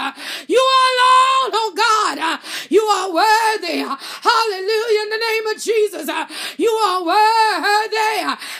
You 0.47 0.63
alone, 0.89 1.49
oh 1.53 1.73
God, 1.75 2.39
you 2.69 2.81
are 2.81 3.09
worthy. 3.11 3.79
Hallelujah, 3.83 5.01
in 5.03 5.09
the 5.09 5.17
name 5.17 5.47
of 5.47 5.57
Jesus. 5.61 6.09
You 6.57 6.69
are 6.71 7.03
worthy 7.03 8.13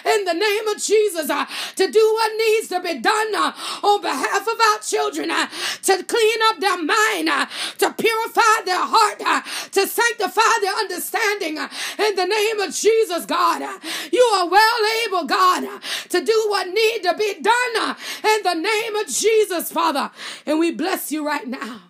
in 0.06 0.25
the 0.25 0.34
name 0.34 0.68
of 0.68 0.78
Jesus 0.82 1.28
to 1.28 1.92
do 1.92 2.13
what 2.13 2.32
needs 2.38 2.68
to 2.74 2.82
be 2.82 3.00
done 3.00 3.36
uh, 3.36 3.53
on 3.84 4.01
behalf 4.01 4.48
of 4.48 4.60
our 4.60 4.80
children, 4.80 5.32
uh, 5.32 5.48
to 5.84 6.03
clean 6.03 6.39
up 6.46 6.60
their 6.60 6.77
mind, 6.77 7.30
uh, 7.30 7.46
to 7.77 7.94
purify 7.94 8.65
their 8.65 8.82
heart, 8.82 9.20
to 9.72 9.88
sanctify 9.88 10.53
their 10.62 10.75
understanding 10.75 11.58
in 11.58 12.15
the 12.15 12.25
name 12.25 12.60
of 12.60 12.74
Jesus, 12.74 13.25
God. 13.25 13.62
You 14.12 14.22
are 14.36 14.50
well 14.50 14.80
able, 15.06 15.25
God, 15.25 15.82
to 16.10 16.24
do 16.24 16.46
what 16.50 16.68
need 16.68 17.03
to 17.03 17.15
be 17.18 17.36
done 17.42 17.96
in 18.24 18.44
the 18.44 18.56
name 18.56 18.96
of 18.96 19.08
Jesus, 19.08 19.72
Father. 19.72 20.12
And 20.46 20.60
we 20.60 20.72
bless 20.72 21.12
you 21.12 21.25
right 21.25 21.48
now. 21.48 21.82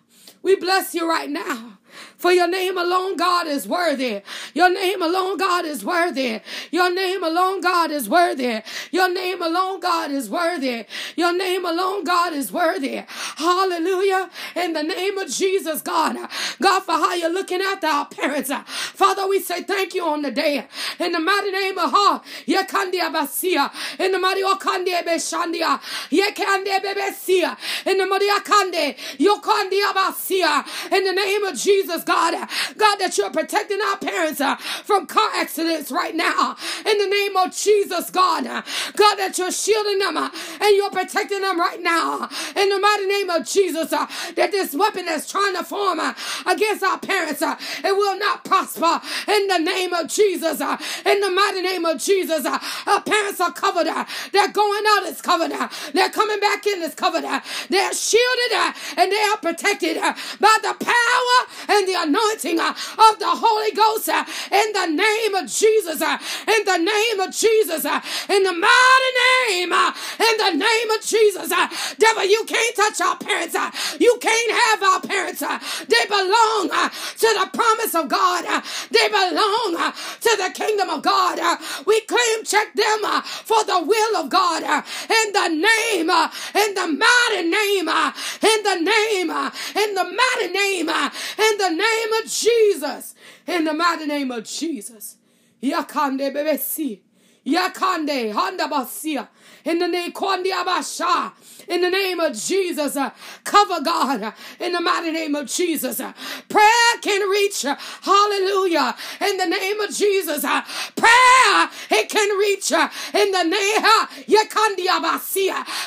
We 0.42 0.56
bless 0.56 0.94
you 0.94 1.10
right 1.10 1.30
now. 1.30 1.78
For 2.24 2.32
your 2.32 2.48
name 2.48 2.78
alone, 2.78 3.18
God, 3.18 3.48
is 3.48 3.68
worthy. 3.68 4.22
Your 4.54 4.70
name 4.70 5.02
alone, 5.02 5.36
God, 5.38 5.66
is 5.66 5.84
worthy. 5.84 6.40
Your 6.72 6.90
name 6.90 7.22
alone, 7.22 7.60
God, 7.60 7.92
is 7.92 8.08
worthy. 8.08 8.62
Your 8.94 9.14
name 9.14 9.42
alone, 9.42 9.82
God, 9.82 10.10
is 10.10 10.30
worthy. 10.30 10.86
Your 11.18 11.38
name 11.38 11.66
alone, 11.66 12.06
God, 12.06 12.32
is 12.32 12.50
worthy. 12.50 13.04
Hallelujah. 13.36 14.30
In 14.56 14.72
the 14.72 14.84
name 14.84 15.18
of 15.18 15.30
Jesus, 15.30 15.82
God. 15.82 16.16
God, 16.62 16.80
for 16.84 16.94
how 16.94 17.14
you're 17.14 17.30
looking 17.30 17.60
after 17.62 17.88
our 17.88 18.06
parents. 18.06 18.50
Father, 18.94 19.28
we 19.28 19.42
say 19.42 19.64
thank 19.64 19.94
you 19.94 20.06
on 20.06 20.22
the 20.22 20.32
day. 20.32 20.66
In 21.02 21.12
the 21.12 21.20
mighty 21.20 21.52
name 21.52 21.78
of 21.78 21.92
Ha, 21.92 22.24
Yekandia 22.48 23.12
Basia. 23.12 23.70
In 24.00 24.14
the 24.14 24.20
mighty 24.20 24.44
Okandia 24.44 25.04
Beshandia. 25.04 25.78
Yekandia 26.10 26.80
Bebesia. 26.80 27.58
In 27.86 27.98
the 27.98 28.06
mighty 28.06 28.30
Akande. 28.30 28.96
Yokandia 29.18 29.92
Basia. 29.94 30.64
In 30.90 31.04
the 31.04 31.12
name 31.12 31.44
of 31.44 31.58
Jesus, 31.58 32.02
God. 32.06 32.13
God, 32.14 32.48
God, 32.78 32.98
that 32.98 33.18
you're 33.18 33.32
protecting 33.32 33.80
our 33.82 33.98
parents 33.98 34.40
uh, 34.40 34.56
from 34.56 35.08
car 35.08 35.30
accidents 35.36 35.92
right 35.92 36.16
now. 36.16 36.56
In 36.86 36.98
the 37.00 37.08
name 37.08 37.36
of 37.36 37.56
Jesus, 37.56 38.12
God. 38.12 38.46
Uh, 38.46 38.62
God, 38.96 39.16
that 39.16 39.36
you're 39.40 39.52
shielding 39.52 39.98
them 39.98 40.18
uh, 40.18 40.30
and 40.62 40.76
you're 40.76 40.92
protecting 40.92 41.42
them 41.42 41.60
right 41.60 41.82
now. 41.82 42.30
In 42.56 42.70
the 42.70 42.80
mighty 42.80 43.08
name 43.08 43.32
of 43.32 43.48
Jesus, 43.48 43.92
uh, 43.92 44.06
that 44.36 44.52
this 44.52 44.76
weapon 44.76 45.08
that's 45.08 45.30
trying 45.30 45.56
to 45.56 45.64
form 45.64 46.00
uh, 46.00 46.14
against 46.46 46.84
our 46.84 47.00
parents, 47.00 47.42
uh, 47.42 47.56
it 47.84 47.96
will 47.96 48.20
not 48.20 48.46
prosper. 48.46 49.02
In 49.28 49.48
the 49.48 49.58
name 49.58 49.94
of 49.94 50.08
Jesus, 50.08 50.62
in 50.62 51.20
the 51.20 51.32
mighty 51.32 51.62
name 51.62 51.86
of 51.86 51.98
Jesus, 51.98 52.46
our 52.46 53.02
parents 53.02 53.42
are 53.42 53.54
covered. 53.54 53.88
They're 54.32 54.54
going 54.54 54.84
out 54.90 55.04
is 55.08 55.20
covered. 55.20 55.52
They're 55.94 56.12
coming 56.12 56.40
back 56.40 56.68
in 56.68 56.84
is 56.84 56.94
covered. 56.94 57.24
They're 57.70 57.94
shielded 57.94 58.54
and 58.98 59.12
they 59.12 59.24
are 59.34 59.38
protected 59.38 59.98
by 59.98 60.58
the 60.62 60.76
power 60.80 61.38
and 61.70 61.88
the 61.88 61.96
anointing 62.04 62.60
uh, 62.60 62.70
of 62.72 63.20
the 63.20 63.30
Holy 63.30 63.72
Ghost 63.72 64.10
uh, 64.10 64.24
in 64.52 64.72
the 64.74 64.88
name 64.88 65.36
of 65.36 65.48
Jesus. 65.50 66.02
uh, 66.02 66.18
In 66.48 66.66
the 66.66 66.78
name 66.78 67.20
of 67.20 67.32
Jesus. 67.34 67.86
Uh, 67.86 68.02
in 68.30 68.44
the 68.44 68.54
mighty 68.54 69.12
name. 69.50 69.72
Uh, 69.72 69.92
in 70.20 70.36
the 70.38 70.52
name 70.66 70.90
of 70.92 71.02
Jesus. 71.02 71.52
Uh, 71.52 71.68
devil, 71.98 72.24
you 72.26 72.44
can't 72.46 72.76
touch 72.76 73.02
our 73.02 73.18
parents. 73.18 73.56
You 74.00 74.18
can't 74.22 74.52
have 74.52 74.84
our 74.84 75.02
parents. 75.02 75.40
They 75.40 76.06
belong 76.08 76.70
to 76.70 77.28
the 77.40 77.50
promise 77.54 77.96
of 77.96 78.10
God. 78.10 78.44
They 78.92 79.08
belong 79.10 79.94
to 80.22 80.32
the 80.38 80.52
kingdom 80.54 80.90
of 80.90 81.02
God. 81.02 81.40
We 81.86 82.02
claim 82.02 82.44
check 82.44 82.74
them 82.74 83.02
for 83.24 83.64
the 83.64 83.82
will 83.84 84.16
of 84.18 84.30
God. 84.30 84.64
In 84.64 85.34
the 85.34 85.48
name, 85.50 86.10
in 86.10 86.74
the 86.74 86.88
mighty 86.88 87.50
name, 87.50 87.88
in 87.88 88.60
the 88.64 88.76
name, 88.82 89.30
in 89.30 89.96
the 89.96 90.04
mighty 90.04 90.52
name, 90.54 90.90
in 90.90 91.58
the 91.58 91.70
name 91.70 91.93
of 92.22 92.30
Jesus. 92.32 93.16
In 93.48 93.66
the 93.66 93.74
mighty 93.74 94.06
name 94.06 94.32
of 94.32 94.44
Jesus. 94.44 95.18
Yakande 95.62 96.34
bebesi. 96.34 97.00
Yakande 97.46 98.34
handa 98.34 98.70
basia. 98.70 99.28
In 99.66 99.80
the 99.80 99.88
name 99.88 100.12
Kwandi 100.12 100.52
Abasha. 100.52 101.32
In 101.68 101.82
the 101.82 101.90
name 101.90 102.20
of 102.20 102.36
Jesus. 102.36 102.96
uh, 102.96 103.12
cover 103.44 103.82
God. 103.82 104.34
in 104.60 104.72
the 104.74 104.82
mighty 104.82 105.12
name 105.12 105.36
of 105.36 105.48
Jesus. 105.48 106.00
uh, 106.00 106.14
prayer 106.50 106.98
can 107.02 107.30
reach. 107.30 107.66
uh, 107.66 107.76
hallelujah. 108.02 108.96
In 109.22 109.38
the 109.38 109.46
name 109.46 109.80
of 109.80 109.90
Jesus. 109.92 110.44
prayer 110.44 111.70
it 111.92 112.10
can 112.10 112.38
reach. 112.38 112.72
in 112.72 113.32
the 113.32 113.44
name 113.44 113.64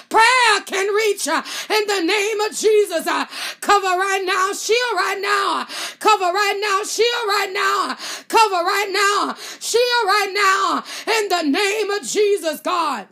Prayer 0.09 0.61
can 0.65 0.95
reach. 0.95 1.27
in 1.27 1.87
the 1.87 2.03
name 2.05 2.41
of 2.41 2.53
Jesus. 2.57 3.05
cover 3.61 3.87
right 3.87 4.23
now. 4.25 4.53
Shield 4.53 4.93
right 4.95 5.19
now. 5.21 5.67
cover 5.99 6.33
right 6.33 6.59
now. 6.61 6.83
Shield 6.85 7.27
right 7.27 7.51
now. 7.53 7.97
cover 8.29 8.65
right 8.65 8.91
now. 8.91 9.35
Shield 9.61 10.05
right 10.07 10.33
now. 10.33 10.85
In 11.15 11.29
the 11.29 11.43
name 11.59 11.91
of 11.91 12.03
Jesus, 12.03 12.61
God. 12.61 13.07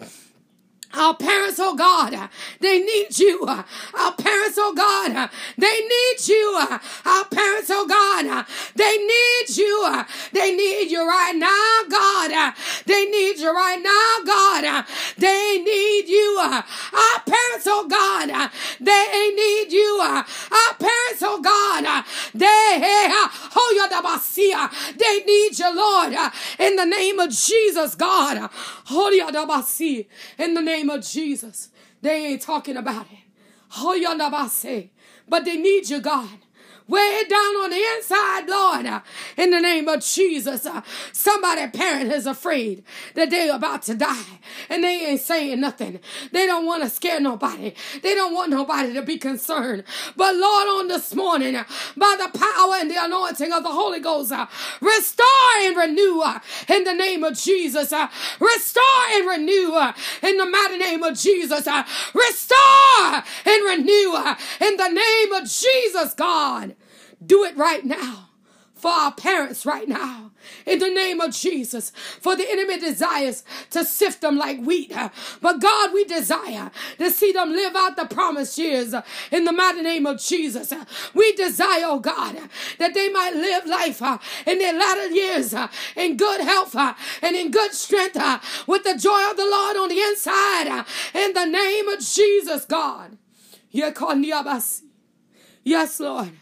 Our 0.96 1.14
parents, 1.14 1.58
oh 1.60 1.74
God, 1.74 2.28
they 2.60 2.78
need 2.80 3.18
you. 3.18 3.44
Our 3.46 4.12
parents, 4.12 4.56
oh 4.58 4.74
God, 4.74 5.30
they 5.58 5.80
need 5.80 6.28
you. 6.28 6.80
Our 7.04 7.24
parents, 7.26 7.70
oh 7.70 7.86
God, 7.86 8.46
they 8.76 8.96
need 8.98 9.56
you. 9.56 10.04
They 10.32 10.54
need 10.54 10.90
you 10.90 11.06
right 11.06 11.34
now, 11.36 11.88
God. 11.88 12.54
They 12.86 13.04
need 13.06 13.38
you 13.38 13.54
right 13.54 13.82
now, 13.82 14.24
God. 14.24 14.84
They 15.16 15.62
need 15.64 16.08
you. 16.08 16.38
Our 16.40 17.20
parents, 17.26 17.66
oh 17.66 17.86
God, 17.88 18.50
they 18.80 19.30
need 19.34 19.72
you. 19.72 20.00
Our 20.00 20.74
parents, 20.74 21.22
oh 21.22 21.40
God, 21.40 22.04
they, 22.34 22.80
oh, 23.56 23.72
they 24.96 25.24
need 25.24 25.58
you, 25.58 25.76
Lord, 25.76 26.14
in 26.58 26.76
the 26.76 26.84
name 26.84 27.18
of 27.20 27.30
Jesus, 27.30 27.94
God. 27.94 28.50
Oh, 28.90 30.12
in 30.38 30.54
the 30.54 30.62
name 30.62 30.90
of 30.90 31.06
Jesus. 31.06 31.70
They 32.02 32.26
ain't 32.26 32.42
talking 32.42 32.76
about 32.76 33.06
it. 33.10 33.18
Oh, 33.76 34.88
but 35.28 35.44
they 35.44 35.56
need 35.56 35.88
you, 35.88 36.00
God. 36.00 36.43
Way 36.86 37.22
down 37.28 37.56
on 37.56 37.70
the 37.70 37.82
inside, 37.96 38.48
Lord, 38.48 38.86
uh, 38.86 39.00
in 39.36 39.50
the 39.50 39.60
name 39.60 39.88
of 39.88 40.04
Jesus. 40.04 40.66
Uh, 40.66 40.82
somebody 41.12 41.66
parent 41.68 42.12
is 42.12 42.26
afraid 42.26 42.84
that 43.14 43.30
they're 43.30 43.54
about 43.54 43.82
to 43.82 43.94
die 43.94 44.40
and 44.68 44.84
they 44.84 45.06
ain't 45.06 45.20
saying 45.20 45.60
nothing. 45.60 46.00
They 46.32 46.46
don't 46.46 46.66
want 46.66 46.82
to 46.82 46.90
scare 46.90 47.20
nobody. 47.20 47.74
They 48.02 48.14
don't 48.14 48.34
want 48.34 48.50
nobody 48.50 48.92
to 48.94 49.02
be 49.02 49.18
concerned. 49.18 49.84
But 50.16 50.36
Lord, 50.36 50.68
on 50.68 50.88
this 50.88 51.14
morning, 51.14 51.56
uh, 51.56 51.64
by 51.96 52.16
the 52.18 52.38
power 52.38 52.74
and 52.74 52.90
the 52.90 53.02
anointing 53.02 53.52
of 53.52 53.62
the 53.62 53.70
Holy 53.70 54.00
Ghost, 54.00 54.32
restore 54.80 55.26
and 55.60 55.76
renew 55.76 56.22
in 56.68 56.84
the 56.84 56.94
name 56.94 57.24
of 57.24 57.38
Jesus. 57.38 57.92
Restore 58.40 58.82
and 59.12 59.28
renew 59.28 59.76
in 60.22 60.36
the 60.36 60.46
mighty 60.46 60.78
name 60.78 61.02
of 61.02 61.18
Jesus. 61.18 61.66
Restore 62.14 63.22
and 63.46 63.64
renew 63.64 64.16
in 64.60 64.76
the 64.76 64.88
name 64.88 65.32
of 65.32 65.48
Jesus, 65.48 66.14
God. 66.14 66.74
Do 67.26 67.44
it 67.44 67.56
right 67.56 67.84
now 67.84 68.28
for 68.84 68.90
our 68.90 69.12
parents 69.12 69.64
right 69.64 69.88
now. 69.88 70.30
In 70.66 70.78
the 70.78 70.90
name 70.90 71.18
of 71.18 71.32
Jesus, 71.32 71.90
for 72.20 72.36
the 72.36 72.46
enemy 72.50 72.78
desires 72.78 73.42
to 73.70 73.82
sift 73.82 74.20
them 74.20 74.36
like 74.36 74.60
wheat. 74.60 74.94
Uh, 74.94 75.08
but 75.40 75.58
God, 75.58 75.94
we 75.94 76.04
desire 76.04 76.70
to 76.98 77.10
see 77.10 77.32
them 77.32 77.52
live 77.52 77.74
out 77.74 77.96
the 77.96 78.04
promised 78.04 78.58
years 78.58 78.92
uh, 78.92 79.00
in 79.30 79.44
the 79.44 79.52
mighty 79.52 79.80
name 79.80 80.04
of 80.04 80.20
Jesus. 80.20 80.70
Uh, 80.70 80.84
we 81.14 81.32
desire, 81.32 81.84
oh 81.86 81.98
God, 81.98 82.36
that 82.78 82.92
they 82.92 83.08
might 83.08 83.34
live 83.34 83.64
life 83.64 84.02
in 84.46 84.58
their 84.58 84.74
latter 84.74 85.08
years 85.08 85.54
in 85.96 86.18
good 86.18 86.42
health 86.42 86.76
and 86.76 87.34
in 87.34 87.50
good 87.50 87.72
strength 87.72 88.18
with 88.66 88.84
the 88.84 88.98
joy 88.98 89.30
of 89.30 89.38
the 89.38 89.48
Lord 89.50 89.78
on 89.78 89.88
the 89.88 89.98
inside. 89.98 90.84
In 91.14 91.32
the 91.32 91.46
name 91.46 91.88
of 91.88 92.00
Jesus, 92.00 92.66
God. 92.66 93.16
Yes, 95.64 96.00
Lord. 96.00 96.32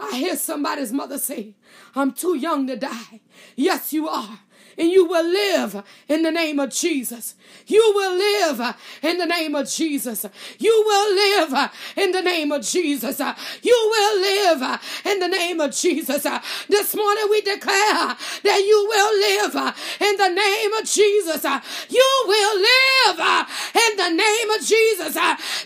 I 0.00 0.16
hear 0.16 0.36
somebody's 0.36 0.92
mother 0.92 1.18
say, 1.18 1.54
I'm 1.94 2.12
too 2.12 2.36
young 2.36 2.66
to 2.68 2.76
die. 2.76 3.20
Yes, 3.56 3.92
you 3.92 4.08
are 4.08 4.38
and 4.78 4.88
you 4.88 5.04
will 5.04 5.24
live 5.24 5.84
in 6.08 6.22
the 6.22 6.30
name 6.30 6.60
of 6.60 6.70
Jesus. 6.70 7.34
You 7.66 7.92
will 7.94 8.16
live 8.16 8.76
in 9.02 9.18
the 9.18 9.26
name 9.26 9.54
of 9.54 9.68
Jesus. 9.68 10.24
You 10.58 10.84
will 10.86 11.14
live 11.14 11.70
in 11.96 12.12
the 12.12 12.22
name 12.22 12.52
of 12.52 12.62
Jesus. 12.62 13.18
You 13.62 13.88
will 13.90 14.20
live 14.20 14.80
in 15.04 15.18
the 15.18 15.28
name 15.28 15.60
of 15.60 15.74
Jesus. 15.74 16.26
This 16.68 16.94
morning 16.94 17.26
we 17.28 17.40
declare 17.40 18.16
that 18.44 18.64
you 18.66 18.86
will 18.88 19.18
live 19.18 19.74
in 20.00 20.16
the 20.16 20.28
name 20.28 20.72
of 20.74 20.84
Jesus. 20.84 21.44
You 21.90 22.24
will 22.26 22.56
live 22.56 23.48
in 23.74 23.96
the 23.96 24.10
name 24.10 24.50
of 24.50 24.64
Jesus. 24.64 25.14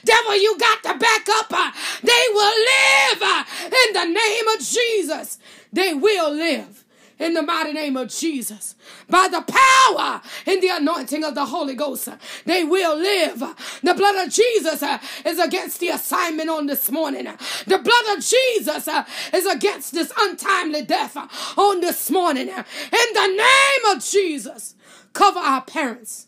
Devil, 0.05 0.37
you 0.37 0.59
got 0.59 0.83
to 0.85 0.99
back 0.99 1.29
up. 1.29 1.75
They 2.03 2.27
will 2.33 2.57
live 2.65 3.47
in 3.67 3.93
the 3.93 4.05
name 4.07 4.49
of 4.49 4.61
Jesus. 4.61 5.39
They 5.73 5.95
will 5.95 6.33
live 6.33 6.82
in 7.23 7.35
the 7.35 7.43
mighty 7.43 7.73
name 7.73 7.97
of 7.97 8.09
Jesus. 8.09 8.75
By 9.09 9.29
the 9.29 9.43
power 9.43 10.21
in 10.45 10.61
the 10.61 10.69
anointing 10.69 11.23
of 11.23 11.35
the 11.35 11.47
Holy 11.47 11.75
Ghost, 11.75 12.09
they 12.45 12.65
will 12.65 12.97
live. 12.97 13.39
The 13.83 13.95
blood 13.95 14.27
of 14.27 14.33
Jesus 14.33 14.83
uh, 14.83 14.99
is 15.25 15.39
against 15.39 15.81
the 15.81 15.89
assignment 15.89 16.51
on 16.51 16.67
this 16.67 16.91
morning. 16.91 17.25
The 17.25 17.79
blood 17.79 18.17
of 18.17 18.25
Jesus 18.25 18.89
uh, 18.89 19.05
is 19.33 19.47
against 19.47 19.93
this 19.93 20.13
untimely 20.19 20.83
death 20.83 21.17
on 21.57 21.81
this 21.81 22.11
morning. 22.11 22.49
In 22.49 23.15
the 23.15 23.27
name 23.27 23.97
of 23.97 24.05
Jesus, 24.05 24.75
cover 25.13 25.39
our 25.39 25.63
parents. 25.63 26.27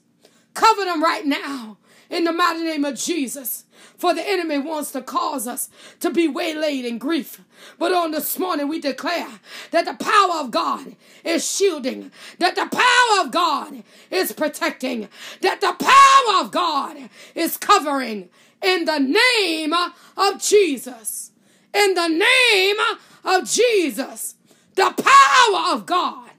Cover 0.55 0.85
them 0.85 1.03
right 1.03 1.27
now 1.27 1.79
in 2.11 2.25
the 2.25 2.33
mighty 2.33 2.63
name 2.63 2.85
of 2.85 2.97
Jesus. 2.97 3.65
For 3.97 4.15
the 4.15 4.27
enemy 4.27 4.59
wants 4.59 4.93
to 4.93 5.03
cause 5.03 5.47
us 5.47 5.69
to 6.01 6.11
be 6.11 6.29
waylaid 6.29 6.85
in 6.85 6.99
grief. 6.99 7.41
But 7.79 7.93
on 7.93 8.11
this 8.11 8.39
morning, 8.39 8.69
we 8.69 8.81
declare 8.81 9.29
that 9.71 9.85
the 9.85 9.95
power 9.95 10.41
of 10.41 10.51
God 10.51 10.97
is 11.25 11.49
shielding, 11.49 12.11
that 12.39 12.57
the 12.57 12.67
power 12.67 13.25
of 13.25 13.31
God 13.31 13.83
is 14.11 14.33
protecting, 14.33 15.09
that 15.41 15.61
the 15.61 15.75
power 15.79 16.41
of 16.45 16.51
God 16.51 17.09
is 17.35 17.57
covering 17.57 18.29
in 18.63 18.85
the 18.85 18.99
name 18.99 19.73
of 19.73 20.43
Jesus. 20.43 21.33
In 21.73 21.95
the 21.95 22.09
name 22.09 22.77
of 23.25 23.51
Jesus. 23.51 24.37
The 24.75 24.95
power 24.97 25.75
of 25.75 25.87
God 25.87 26.31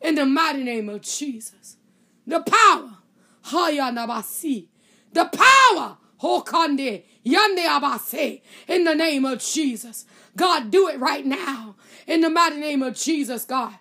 in 0.00 0.14
the 0.14 0.26
mighty 0.26 0.62
name 0.62 0.88
of 0.88 1.02
Jesus. 1.02 1.76
The 2.26 2.40
power. 2.40 2.96
The 5.12 5.24
power 5.26 5.96
Hokande, 6.22 7.02
Yande 7.24 7.66
Abase, 7.66 8.42
in 8.68 8.84
the 8.84 8.94
name 8.94 9.24
of 9.24 9.40
Jesus. 9.40 10.04
God, 10.36 10.70
do 10.70 10.88
it 10.88 10.98
right 10.98 11.24
now. 11.24 11.76
In 12.06 12.20
the 12.20 12.30
mighty 12.30 12.56
name 12.56 12.82
of 12.82 12.94
Jesus, 12.94 13.44
God. 13.44 13.74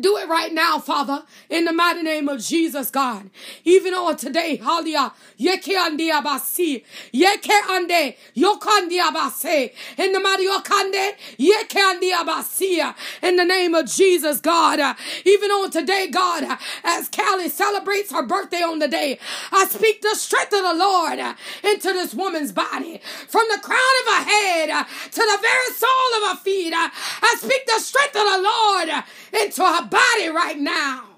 Do 0.00 0.16
it 0.16 0.28
right 0.28 0.52
now, 0.52 0.78
Father, 0.78 1.22
in 1.48 1.64
the 1.64 1.72
mighty 1.72 2.02
name 2.02 2.28
of 2.28 2.40
Jesus, 2.40 2.90
God. 2.90 3.30
Even 3.64 3.94
on 3.94 4.16
today, 4.16 4.58
Halia, 4.62 5.12
Yeke 5.36 5.76
andi 5.76 6.10
abasi, 6.10 6.82
Yeke 7.12 7.50
ande, 7.70 8.14
abase, 8.36 9.70
in 9.96 10.12
the 10.12 10.20
mighty 10.20 10.46
Yokande, 10.46 11.12
Yeke 11.38 11.68
andi 11.70 12.12
abasi, 12.12 12.94
in 13.22 13.36
the 13.36 13.44
name 13.44 13.74
of 13.74 13.86
Jesus, 13.86 14.40
God. 14.40 14.96
Even 15.24 15.50
on 15.50 15.70
today, 15.70 16.08
God, 16.10 16.58
as 16.82 17.08
Callie 17.08 17.48
celebrates 17.48 18.10
her 18.12 18.22
birthday 18.22 18.62
on 18.62 18.80
the 18.80 18.88
day, 18.88 19.18
I 19.52 19.66
speak 19.66 20.02
the 20.02 20.14
strength 20.16 20.52
of 20.52 20.62
the 20.62 20.74
Lord 20.74 21.18
into 21.62 21.92
this 21.92 22.14
woman's 22.14 22.52
body, 22.52 23.00
from 23.28 23.44
the 23.52 23.60
crown 23.62 23.78
of 24.06 24.14
her 24.14 24.24
head 24.24 24.86
to 25.12 25.20
the 25.20 25.38
very 25.40 25.70
sole 25.74 26.22
of 26.22 26.30
her 26.30 26.42
feet. 26.42 26.72
I 26.74 27.36
speak 27.38 27.66
the 27.66 27.78
strength 27.80 28.16
of 28.16 28.24
the 28.24 28.42
Lord 28.42 29.04
into 29.44 29.62
her 29.64 29.83
body 29.90 30.28
right 30.28 30.58
now 30.58 31.13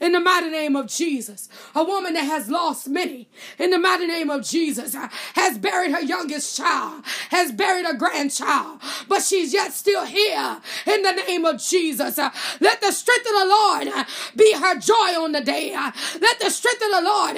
in 0.00 0.12
the 0.12 0.20
mighty 0.20 0.50
name 0.50 0.76
of 0.76 0.86
Jesus. 0.86 1.48
A 1.74 1.84
woman 1.84 2.14
that 2.14 2.24
has 2.24 2.48
lost 2.48 2.88
many 2.88 3.28
in 3.58 3.70
the 3.70 3.78
mighty 3.78 4.06
name 4.06 4.30
of 4.30 4.44
Jesus 4.44 4.94
has 5.34 5.58
buried 5.58 5.92
her 5.92 6.00
youngest 6.00 6.56
child, 6.56 7.04
has 7.30 7.52
buried 7.52 7.86
a 7.86 7.94
grandchild, 7.94 8.80
but 9.08 9.22
she's 9.22 9.52
yet 9.52 9.72
still 9.72 10.04
here 10.04 10.60
in 10.86 11.02
the 11.02 11.12
name 11.12 11.44
of 11.44 11.60
Jesus. 11.60 12.18
Let 12.18 12.80
the 12.80 12.92
strength 12.92 13.26
of 13.26 13.40
the 13.40 13.46
Lord 13.46 14.06
be 14.36 14.52
her 14.52 14.78
joy 14.78 15.20
on 15.22 15.32
the 15.32 15.40
day. 15.40 15.72
Let 16.20 16.40
the 16.40 16.50
strength 16.50 16.82
of 16.82 16.90
the 16.90 17.02
Lord 17.02 17.36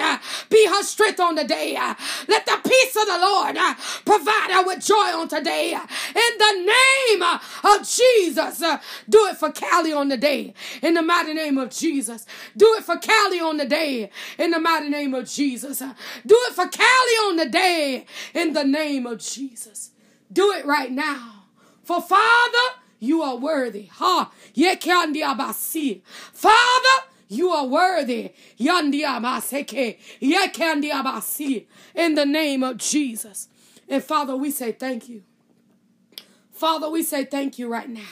be 0.51 0.67
her 0.67 0.83
strength 0.83 1.21
on 1.21 1.35
the 1.35 1.45
day. 1.45 1.75
Let 2.29 2.47
the 2.47 2.61
peace 2.65 2.97
of 2.97 3.07
the 3.07 3.19
Lord 3.21 3.57
provide 4.05 4.51
her 4.53 4.65
with 4.67 4.85
joy 4.85 5.17
on 5.17 5.29
today. 5.29 5.73
In 5.73 6.39
the 6.39 6.73
name 6.73 7.23
of 7.23 7.89
Jesus, 7.89 8.63
do 9.09 9.27
it 9.27 9.37
for 9.37 9.53
Callie 9.53 9.93
on 9.93 10.09
the 10.09 10.17
day. 10.17 10.55
In 10.83 10.95
the 10.95 11.03
mighty 11.03 11.35
name 11.35 11.59
of 11.59 11.71
Jesus. 11.71 12.27
Do 12.59 12.75
it 12.77 12.85
for 12.85 12.99
Callie 12.99 13.41
on 13.41 13.57
the 13.57 13.65
day 13.65 14.11
in 14.37 14.51
the 14.51 14.59
mighty 14.59 14.89
name 14.89 15.15
of 15.15 15.29
Jesus. 15.29 15.79
Do 15.79 16.37
it 16.49 16.55
for 16.55 16.67
Callie 16.67 17.29
on 17.29 17.37
the 17.37 17.47
day 17.47 18.05
in 18.35 18.53
the 18.53 18.65
name 18.65 19.07
of 19.07 19.21
Jesus. 19.21 19.91
Do 20.31 20.51
it 20.53 20.67
right 20.67 20.91
now. 20.91 21.45
For 21.85 22.03
Father, 22.03 22.81
you 22.99 23.23
are 23.23 23.37
worthy. 23.37 23.87
Ha. 23.87 24.33
Ye 24.55 24.75
Kandi 24.75 25.23
Abasi. 25.23 26.03
Father, 26.33 27.07
you 27.29 27.51
are 27.51 27.65
worthy. 27.65 28.33
In 28.59 28.91
the 32.15 32.27
name 32.27 32.63
of 32.65 32.77
Jesus. 32.79 33.49
And 33.89 34.03
Father, 34.03 34.37
we 34.37 34.51
say 34.51 34.73
thank 34.73 35.09
you. 35.09 35.23
Father, 36.51 36.91
we 36.91 37.05
say 37.05 37.25
thank 37.25 37.57
you 37.59 37.69
right 37.69 37.89
now. 37.89 38.03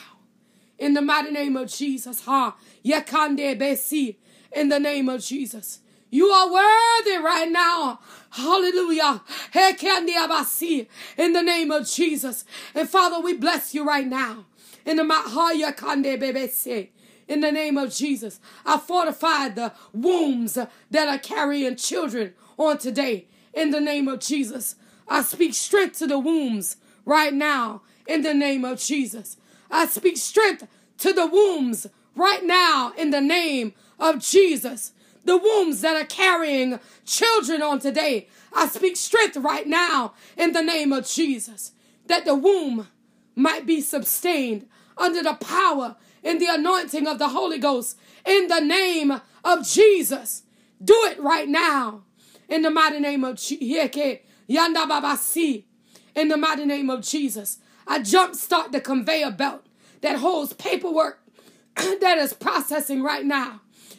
In 0.79 0.93
the 0.93 1.01
mighty 1.01 1.31
name 1.31 1.57
of 1.57 1.67
Jesus. 1.69 2.21
Ha. 2.21 2.55
Yekande 2.85 3.59
besi 3.59 4.15
in 4.51 4.69
the 4.69 4.79
name 4.79 5.09
of 5.09 5.21
Jesus. 5.23 5.79
You 6.09 6.27
are 6.27 6.51
worthy 6.51 7.17
right 7.17 7.51
now. 7.51 7.99
Hallelujah. 8.29 9.21
In 9.53 11.33
the 11.33 11.41
name 11.41 11.71
of 11.71 11.87
Jesus. 11.87 12.45
And 12.73 12.89
Father, 12.89 13.19
we 13.19 13.33
bless 13.33 13.73
you 13.73 13.85
right 13.85 14.07
now. 14.07 14.45
In 14.85 14.95
the. 14.95 15.03
In 17.27 17.41
the 17.41 17.51
name 17.51 17.77
of 17.77 17.93
Jesus. 17.93 18.39
I 18.65 18.77
fortify 18.77 19.49
the 19.49 19.73
wombs 19.91 20.53
that 20.53 21.07
are 21.07 21.19
carrying 21.19 21.75
children 21.75 22.33
on 22.57 22.77
today. 22.77 23.27
In 23.53 23.71
the 23.71 23.81
name 23.81 24.07
of 24.07 24.19
Jesus. 24.19 24.75
I 25.09 25.23
speak 25.23 25.53
strength 25.53 25.99
to 25.99 26.07
the 26.07 26.19
wombs 26.19 26.77
right 27.03 27.33
now. 27.33 27.81
In 28.07 28.21
the 28.21 28.33
name 28.33 28.63
of 28.63 28.79
Jesus. 28.79 29.35
I 29.69 29.87
speak 29.87 30.15
strength 30.15 30.67
to 30.99 31.11
the 31.11 31.27
wombs 31.27 31.87
right 32.15 32.45
now. 32.45 32.93
In 32.97 33.11
the 33.11 33.21
name 33.21 33.73
of 33.99 34.19
Jesus. 34.19 34.93
The 35.25 35.37
wombs 35.37 35.81
that 35.81 35.95
are 35.95 36.05
carrying 36.05 36.79
children 37.05 37.61
on 37.61 37.79
today. 37.79 38.27
I 38.53 38.67
speak 38.67 38.95
strength 38.95 39.37
right 39.37 39.67
now 39.67 40.13
in 40.37 40.53
the 40.53 40.61
name 40.61 40.93
of 40.93 41.07
Jesus. 41.07 41.73
That 42.05 42.25
the 42.25 42.35
womb 42.35 42.87
might 43.35 43.65
be 43.65 43.81
sustained 43.81 44.67
under 44.97 45.21
the 45.21 45.33
power 45.33 45.95
and 46.23 46.41
the 46.41 46.47
anointing 46.49 47.07
of 47.07 47.19
the 47.19 47.29
Holy 47.29 47.59
Ghost 47.59 47.97
in 48.25 48.47
the 48.47 48.59
name 48.59 49.21
of 49.43 49.67
Jesus. 49.67 50.43
Do 50.83 50.95
it 51.05 51.19
right 51.19 51.47
now 51.47 52.03
in 52.49 52.61
the 52.61 52.69
mighty 52.69 52.99
name 52.99 53.23
of 53.23 53.37
Jesus. 53.37 54.19
In 56.15 56.27
the 56.29 56.37
mighty 56.37 56.65
name 56.65 56.89
of 56.89 57.01
Jesus. 57.01 57.59
I 57.85 57.99
jumpstart 57.99 58.71
the 58.71 58.81
conveyor 58.81 59.31
belt 59.31 59.65
that 60.01 60.17
holds 60.17 60.53
paperwork 60.53 61.21
that 61.75 62.17
is 62.17 62.33
processing 62.33 63.01
right 63.01 63.25
now. 63.25 63.61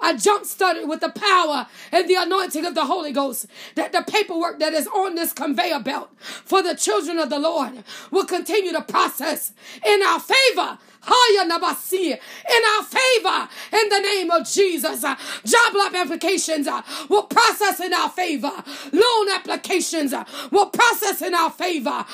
I 0.00 0.16
jump 0.16 0.44
started 0.44 0.88
with 0.88 1.00
the 1.00 1.10
power 1.10 1.66
and 1.92 2.08
the 2.08 2.16
anointing 2.16 2.64
of 2.64 2.74
the 2.74 2.84
Holy 2.84 3.12
Ghost 3.12 3.46
that 3.74 3.92
the 3.92 4.02
paperwork 4.02 4.58
that 4.60 4.72
is 4.72 4.86
on 4.88 5.14
this 5.14 5.32
conveyor 5.32 5.80
belt 5.80 6.10
for 6.20 6.62
the 6.62 6.74
children 6.74 7.18
of 7.18 7.30
the 7.30 7.38
Lord 7.38 7.84
will 8.10 8.26
continue 8.26 8.72
to 8.72 8.82
process 8.82 9.52
in 9.84 10.02
our 10.02 10.20
favor 10.20 10.78
in 11.08 11.52
our 11.52 11.74
favor 12.84 13.48
in 13.72 13.88
the 13.88 14.00
name 14.00 14.30
of 14.30 14.48
Jesus. 14.48 15.04
Uh, 15.04 15.14
job 15.44 15.74
lab 15.74 15.94
applications 15.94 16.66
uh, 16.66 16.82
will 17.08 17.24
process 17.24 17.80
in 17.80 17.92
our 17.94 18.08
favor. 18.08 18.50
Loan 18.92 19.28
applications 19.30 20.12
uh, 20.12 20.24
will 20.50 20.66
process 20.66 21.22
in 21.22 21.34
our 21.34 21.50
favor. 21.50 22.04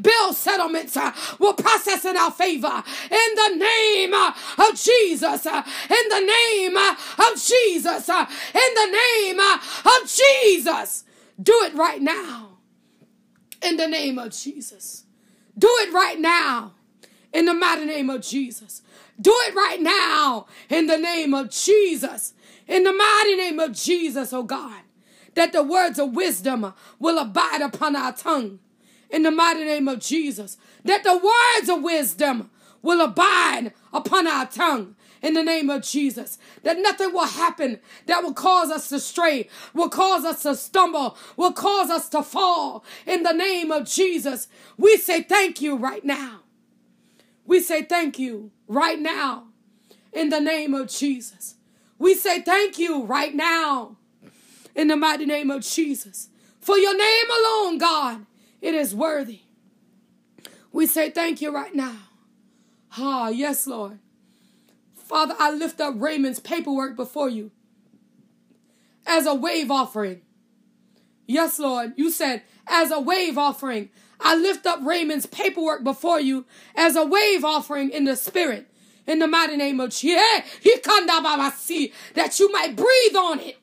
Bill 0.00 0.32
settlements 0.32 0.96
will 1.38 1.54
process 1.54 2.04
in 2.04 2.16
our 2.16 2.30
favor. 2.30 2.82
In 3.10 3.34
the 3.34 3.56
name 3.56 4.14
of 4.58 4.80
Jesus. 4.80 5.46
Uh, 5.46 5.62
in 5.88 6.08
the 6.08 6.20
name 6.20 6.76
uh, 6.76 6.96
of 7.30 7.42
Jesus. 7.42 8.08
Uh, 8.08 8.26
in 8.54 8.74
the 8.74 8.90
name 8.92 9.40
of 9.40 10.02
Jesus. 10.06 11.04
Do 11.42 11.52
it 11.64 11.74
right 11.74 12.00
now. 12.00 12.58
In 13.62 13.76
the 13.76 13.86
name 13.86 14.18
of 14.18 14.32
Jesus. 14.32 15.04
Do 15.58 15.68
it 15.80 15.92
right 15.92 16.20
now 16.20 16.72
in 17.36 17.44
the 17.44 17.54
mighty 17.54 17.84
name 17.84 18.08
of 18.08 18.22
Jesus. 18.22 18.82
Do 19.20 19.32
it 19.46 19.54
right 19.54 19.80
now 19.80 20.46
in 20.70 20.86
the 20.86 20.96
name 20.96 21.34
of 21.34 21.50
Jesus. 21.50 22.32
In 22.66 22.82
the 22.82 22.92
mighty 22.92 23.36
name 23.36 23.60
of 23.60 23.72
Jesus, 23.72 24.32
oh 24.32 24.42
God, 24.42 24.80
that 25.34 25.52
the 25.52 25.62
words 25.62 25.98
of 25.98 26.16
wisdom 26.16 26.72
will 26.98 27.18
abide 27.18 27.60
upon 27.60 27.94
our 27.94 28.12
tongue. 28.12 28.58
In 29.10 29.22
the 29.22 29.30
mighty 29.30 29.64
name 29.64 29.86
of 29.86 30.00
Jesus, 30.00 30.56
that 30.84 31.04
the 31.04 31.16
words 31.16 31.68
of 31.68 31.82
wisdom 31.82 32.50
will 32.82 33.00
abide 33.00 33.72
upon 33.92 34.26
our 34.26 34.46
tongue 34.46 34.96
in 35.22 35.34
the 35.34 35.42
name 35.42 35.70
of 35.70 35.82
Jesus. 35.82 36.38
That 36.62 36.78
nothing 36.78 37.12
will 37.12 37.26
happen 37.26 37.80
that 38.06 38.22
will 38.22 38.34
cause 38.34 38.70
us 38.70 38.88
to 38.90 39.00
stray, 39.00 39.48
will 39.74 39.88
cause 39.88 40.24
us 40.24 40.42
to 40.42 40.54
stumble, 40.54 41.16
will 41.36 41.52
cause 41.52 41.90
us 41.90 42.08
to 42.10 42.22
fall 42.22 42.84
in 43.06 43.22
the 43.22 43.32
name 43.32 43.70
of 43.70 43.86
Jesus. 43.86 44.48
We 44.76 44.96
say 44.96 45.22
thank 45.22 45.60
you 45.60 45.76
right 45.76 46.04
now. 46.04 46.40
We 47.44 47.60
say 47.60 47.82
thank 47.82 48.18
you 48.18 48.50
right 48.66 48.98
now 48.98 49.48
in 50.12 50.30
the 50.30 50.40
name 50.40 50.74
of 50.74 50.88
Jesus. 50.88 51.54
We 51.98 52.14
say 52.14 52.42
thank 52.42 52.78
you 52.78 53.04
right 53.04 53.34
now 53.34 53.96
in 54.74 54.88
the 54.88 54.96
mighty 54.96 55.26
name 55.26 55.50
of 55.50 55.62
Jesus. 55.62 56.28
For 56.60 56.76
your 56.76 56.96
name 56.96 57.26
alone, 57.30 57.78
God, 57.78 58.26
it 58.60 58.74
is 58.74 58.94
worthy. 58.94 59.40
We 60.72 60.86
say 60.86 61.10
thank 61.10 61.40
you 61.40 61.50
right 61.52 61.74
now. 61.74 61.96
Ah, 62.98 63.28
yes, 63.28 63.66
Lord. 63.66 63.98
Father, 64.94 65.34
I 65.38 65.50
lift 65.52 65.80
up 65.80 65.94
Raymond's 65.96 66.40
paperwork 66.40 66.96
before 66.96 67.28
you 67.28 67.50
as 69.06 69.26
a 69.26 69.34
wave 69.34 69.70
offering. 69.70 70.22
Yes, 71.26 71.58
Lord, 71.58 71.92
you 71.96 72.10
said 72.10 72.42
as 72.66 72.90
a 72.90 73.00
wave 73.00 73.38
offering. 73.38 73.90
I 74.18 74.34
lift 74.34 74.66
up 74.66 74.80
Raymond's 74.82 75.26
paperwork 75.26 75.84
before 75.84 76.20
you 76.20 76.46
as 76.74 76.96
a 76.96 77.04
wave 77.04 77.44
offering 77.44 77.90
in 77.90 78.04
the 78.04 78.16
spirit. 78.16 78.68
In 79.06 79.20
the 79.20 79.28
mighty 79.28 79.56
name 79.56 79.78
of 79.78 79.90
Jesus, 79.90 80.50
that 82.14 82.40
you 82.40 82.50
might 82.50 82.74
breathe 82.74 83.16
on 83.16 83.38
it 83.38 83.56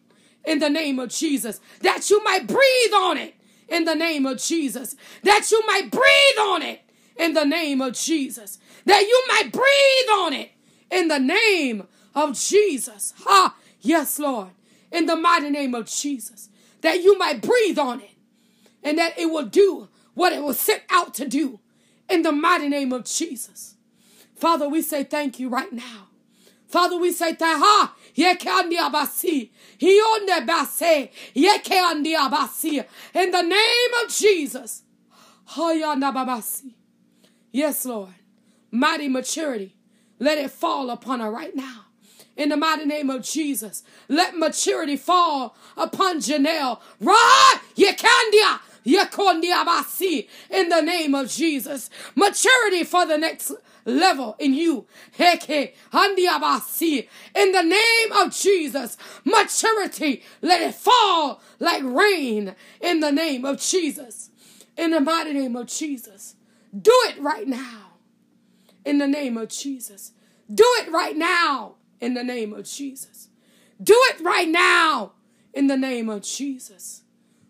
in 0.46 0.60
the 0.60 0.69
name 0.69 1.00
of 1.00 1.10
Jesus. 1.10 1.60
That 1.82 2.10
you 2.10 2.24
might 2.24 2.48
breathe 2.48 2.93
on 2.96 3.17
it 3.17 3.36
in 3.67 3.84
the 3.84 3.96
name 3.96 4.26
of 4.26 4.38
Jesus. 4.38 4.96
That 5.24 5.52
you 5.52 5.62
might 5.67 5.91
breathe 5.91 6.39
on 6.39 6.62
it 6.62 6.80
in 7.15 7.34
the 7.34 7.45
name 7.45 7.82
of 7.82 7.93
Jesus. 7.93 8.60
That 8.86 9.02
you 9.02 9.23
might 9.28 9.52
breathe 9.52 10.10
on 10.19 10.34
it 10.34 10.52
in 10.91 11.08
the 11.08 11.19
name 11.19 11.88
of 12.15 12.38
Jesus. 12.39 13.13
Ha! 13.19 13.56
Yes, 13.80 14.19
Lord. 14.19 14.49
In 14.91 15.06
the 15.06 15.15
mighty 15.15 15.49
name 15.49 15.73
of 15.73 15.86
Jesus. 15.86 16.49
That 16.82 17.02
you 17.02 17.17
might 17.17 17.41
breathe 17.41 17.80
on 17.80 18.02
it 18.02 18.12
and 18.84 18.97
that 18.97 19.17
it 19.17 19.28
will 19.28 19.45
do 19.45 19.88
what 20.13 20.34
it 20.34 20.43
was 20.43 20.60
sent 20.60 20.84
out 20.89 21.13
to 21.15 21.28
do 21.28 21.60
in 22.10 22.21
the 22.21 22.32
mighty 22.32 22.69
name 22.69 22.91
of 22.91 23.06
Jesus. 23.06 23.76
Father, 24.36 24.67
we 24.67 24.82
say 24.82 25.04
thank 25.04 25.39
you 25.39 25.49
right 25.49 25.71
now. 25.71 26.10
Father, 26.67 26.97
we 26.97 27.12
say 27.12 27.34
thank 27.34 27.63
abasi. 27.63 29.49
In 33.13 33.32
the 33.32 33.41
name 33.41 33.93
of 34.04 34.10
Jesus. 34.10 34.84
Yes, 37.53 37.85
Lord. 37.85 38.13
Mighty 38.71 39.07
maturity 39.07 39.77
let 40.19 40.37
it 40.37 40.51
fall 40.51 40.89
upon 40.89 41.19
her 41.19 41.29
right 41.29 41.55
now. 41.55 41.85
In 42.35 42.49
the 42.49 42.57
mighty 42.57 42.85
name 42.85 43.09
of 43.09 43.23
Jesus, 43.23 43.83
let 44.07 44.37
maturity 44.37 44.97
fall 44.97 45.55
upon 45.77 46.17
Janelle. 46.17 46.79
Right, 46.99 47.59
Yekandia, 47.75 48.59
Yekondia 48.85 49.63
Basi, 49.65 50.27
in 50.49 50.69
the 50.69 50.81
name 50.81 51.13
of 51.13 51.29
Jesus. 51.29 51.89
Maturity 52.15 52.83
for 52.83 53.05
the 53.05 53.17
next 53.17 53.51
level 53.85 54.35
in 54.39 54.55
you. 54.55 54.87
Heke, 55.17 55.73
Handiabasi, 55.91 57.07
in 57.35 57.51
the 57.51 57.61
name 57.61 58.11
of 58.13 58.33
Jesus. 58.33 58.97
Maturity, 59.25 60.23
let 60.41 60.61
it 60.61 60.73
fall 60.73 61.39
like 61.59 61.83
rain 61.83 62.55
in 62.81 62.99
the 63.01 63.11
name 63.11 63.45
of 63.45 63.59
Jesus. 63.59 64.31
In 64.75 64.89
the 64.91 65.01
mighty 65.01 65.33
name 65.33 65.55
of 65.55 65.67
Jesus. 65.67 66.35
Do 66.79 66.91
it 67.09 67.21
right 67.21 67.47
now 67.47 67.93
in 68.86 68.97
the 68.97 69.07
name 69.07 69.38
of 69.38 69.49
Jesus. 69.49 70.13
Do 70.53 70.65
it 70.79 70.91
right 70.91 71.15
now 71.15 71.75
in 72.01 72.13
the 72.15 72.23
name 72.23 72.53
of 72.53 72.65
Jesus. 72.65 73.29
Do 73.81 73.95
it 74.09 74.21
right 74.21 74.49
now 74.49 75.13
in 75.53 75.67
the 75.67 75.77
name 75.77 76.09
of 76.09 76.23
Jesus. 76.23 77.03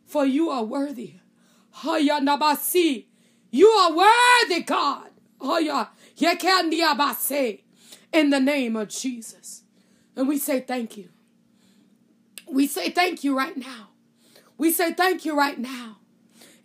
For 0.05 0.25
you 0.25 0.49
are 0.49 0.63
worthy. 0.63 1.15
You 3.51 3.67
are 3.67 3.91
worthy, 3.91 4.62
God. 4.62 5.09
In 8.12 8.29
the 8.29 8.39
name 8.39 8.75
of 8.75 8.89
Jesus. 8.89 9.63
And 10.15 10.27
we 10.27 10.38
say 10.38 10.59
thank 10.59 10.97
you. 10.97 11.09
We 12.47 12.67
say 12.67 12.91
thank 12.91 13.23
you 13.23 13.36
right 13.36 13.57
now. 13.57 13.89
We 14.57 14.71
say 14.71 14.93
thank 14.93 15.25
you 15.25 15.36
right 15.36 15.57
now. 15.57 15.97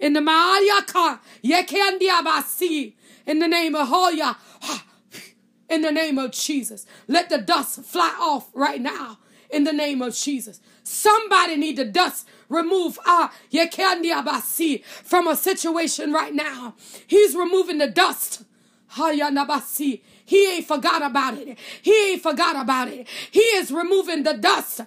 In 0.01 0.13
the 0.13 0.21
Ma'ayaka, 0.21 1.21
Yekandiabasi, 1.45 2.95
in 3.27 3.39
the 3.39 3.49
name 3.49 3.75
of 3.75 3.89
Hoya, 3.89 4.37
in 5.69 5.83
the 5.83 5.93
name 5.93 6.19
of 6.19 6.33
Jesus. 6.33 6.87
Let 7.07 7.29
the 7.29 7.39
dust 7.39 7.83
fly 7.85 8.17
off 8.21 8.49
right 8.55 8.81
now 8.81 9.19
in 9.51 9.65
the 9.65 9.73
name 9.73 10.03
of 10.03 10.15
Jesus. 10.15 10.61
Somebody 10.83 11.57
need 11.57 11.77
the 11.77 11.85
dust 11.85 12.27
remove 12.49 12.99
ah 13.05 13.33
abasi 13.53 14.85
from 14.85 15.27
a 15.27 15.37
situation 15.37 16.13
right 16.13 16.35
now. 16.35 16.75
He's 17.07 17.35
removing 17.35 17.79
the 17.79 17.89
dust. 17.89 18.45
Hayanabasi. 18.95 20.01
He 20.29 20.47
ain't 20.57 20.69
forgot 20.69 21.01
about 21.01 21.39
it. 21.39 21.59
He 21.81 22.11
ain't 22.11 22.23
forgot 22.23 22.55
about 22.55 22.89
it. 22.89 23.09
He 23.31 23.41
is 23.41 23.71
removing 23.71 24.25
the 24.25 24.35
dust. 24.35 24.83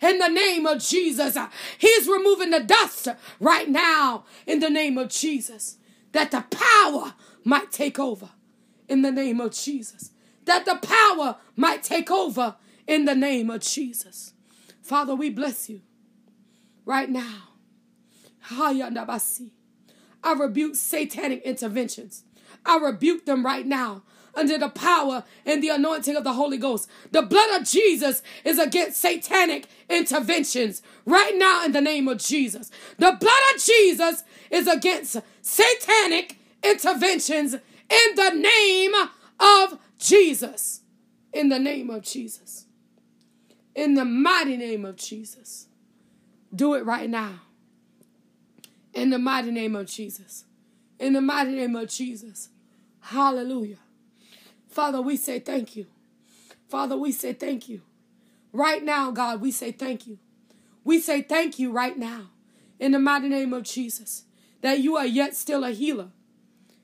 In 0.00 0.18
the 0.18 0.28
name 0.28 0.64
of 0.64 0.82
Jesus. 0.82 1.36
He's 1.76 2.08
removing 2.08 2.48
the 2.48 2.60
dust 2.60 3.08
right 3.40 3.68
now 3.68 4.24
in 4.46 4.60
the 4.60 4.70
name 4.70 4.96
of 4.96 5.10
Jesus. 5.10 5.76
That 6.12 6.30
the 6.30 6.46
power 6.50 7.12
might 7.44 7.70
take 7.70 7.98
over 7.98 8.30
in 8.88 9.02
the 9.02 9.12
name 9.12 9.38
of 9.38 9.52
Jesus. 9.52 10.12
That 10.46 10.64
the 10.64 10.76
power 10.76 11.36
might 11.54 11.82
take 11.82 12.10
over 12.10 12.56
in 12.86 13.04
the 13.04 13.14
name 13.14 13.50
of 13.50 13.60
Jesus. 13.60 14.32
Father, 14.80 15.14
we 15.14 15.28
bless 15.28 15.68
you 15.68 15.82
right 16.86 17.10
now. 17.10 17.50
I 18.50 20.32
rebuke 20.38 20.74
satanic 20.74 21.42
interventions. 21.42 22.24
I 22.64 22.78
rebuke 22.78 23.26
them 23.26 23.44
right 23.44 23.66
now 23.66 24.02
under 24.34 24.58
the 24.58 24.68
power 24.68 25.24
and 25.44 25.62
the 25.62 25.68
anointing 25.68 26.16
of 26.16 26.24
the 26.24 26.32
Holy 26.32 26.56
Ghost. 26.56 26.88
The 27.10 27.22
blood 27.22 27.60
of 27.60 27.66
Jesus 27.66 28.22
is 28.44 28.58
against 28.58 29.00
satanic 29.00 29.68
interventions 29.88 30.82
right 31.04 31.36
now 31.36 31.64
in 31.64 31.72
the 31.72 31.80
name 31.80 32.08
of 32.08 32.18
Jesus. 32.18 32.70
The 32.98 33.16
blood 33.18 33.54
of 33.54 33.62
Jesus 33.62 34.24
is 34.50 34.66
against 34.66 35.18
satanic 35.42 36.38
interventions 36.62 37.54
in 37.54 38.14
the 38.14 38.30
name 38.30 38.92
of 39.40 39.78
Jesus. 39.98 40.80
In 41.32 41.48
the 41.48 41.58
name 41.58 41.90
of 41.90 42.02
Jesus. 42.02 42.66
In 43.74 43.94
the 43.94 44.04
mighty 44.04 44.56
name 44.56 44.84
of 44.84 44.96
Jesus. 44.96 45.66
Do 46.54 46.74
it 46.74 46.84
right 46.84 47.08
now. 47.08 47.40
In 48.92 49.10
the 49.10 49.18
mighty 49.18 49.50
name 49.50 49.74
of 49.74 49.86
Jesus. 49.86 50.44
In 50.98 51.14
the 51.14 51.22
mighty 51.22 51.52
name 51.52 51.74
of 51.74 51.88
Jesus. 51.88 52.50
Hallelujah. 53.02 53.78
Father, 54.68 55.02
we 55.02 55.16
say 55.16 55.38
thank 55.38 55.76
you. 55.76 55.86
Father, 56.68 56.96
we 56.96 57.12
say 57.12 57.32
thank 57.32 57.68
you. 57.68 57.82
Right 58.52 58.82
now, 58.82 59.10
God, 59.10 59.40
we 59.40 59.50
say 59.50 59.72
thank 59.72 60.06
you. 60.06 60.18
We 60.84 61.00
say 61.00 61.20
thank 61.20 61.58
you 61.58 61.70
right 61.72 61.98
now 61.98 62.30
in 62.78 62.92
the 62.92 62.98
mighty 62.98 63.28
name 63.28 63.52
of 63.52 63.64
Jesus 63.64 64.24
that 64.62 64.80
you 64.80 64.96
are 64.96 65.06
yet 65.06 65.36
still 65.36 65.64
a 65.64 65.72
healer. 65.72 66.08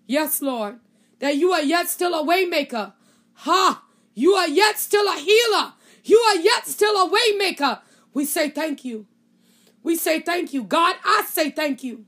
Yes, 0.07 0.43
Lord, 0.43 0.81
that 1.21 1.37
you 1.37 1.53
are 1.53 1.63
yet 1.63 1.89
still 1.89 2.15
a 2.15 2.25
waymaker. 2.27 2.93
Ha! 3.35 3.83
You 4.15 4.35
are 4.35 4.49
yet 4.49 4.79
still 4.79 5.07
a 5.09 5.17
healer. 5.19 5.73
You 6.05 6.19
are 6.19 6.37
yet 6.37 6.67
still 6.67 6.97
a 6.97 7.11
waymaker. 7.11 7.81
We 8.13 8.25
say 8.25 8.51
thank 8.51 8.85
you. 8.85 9.07
We 9.83 9.97
say 9.97 10.21
thank 10.21 10.53
you. 10.53 10.65
God, 10.65 10.97
I 11.05 11.25
say 11.29 11.51
thank 11.51 11.85
you 11.85 12.07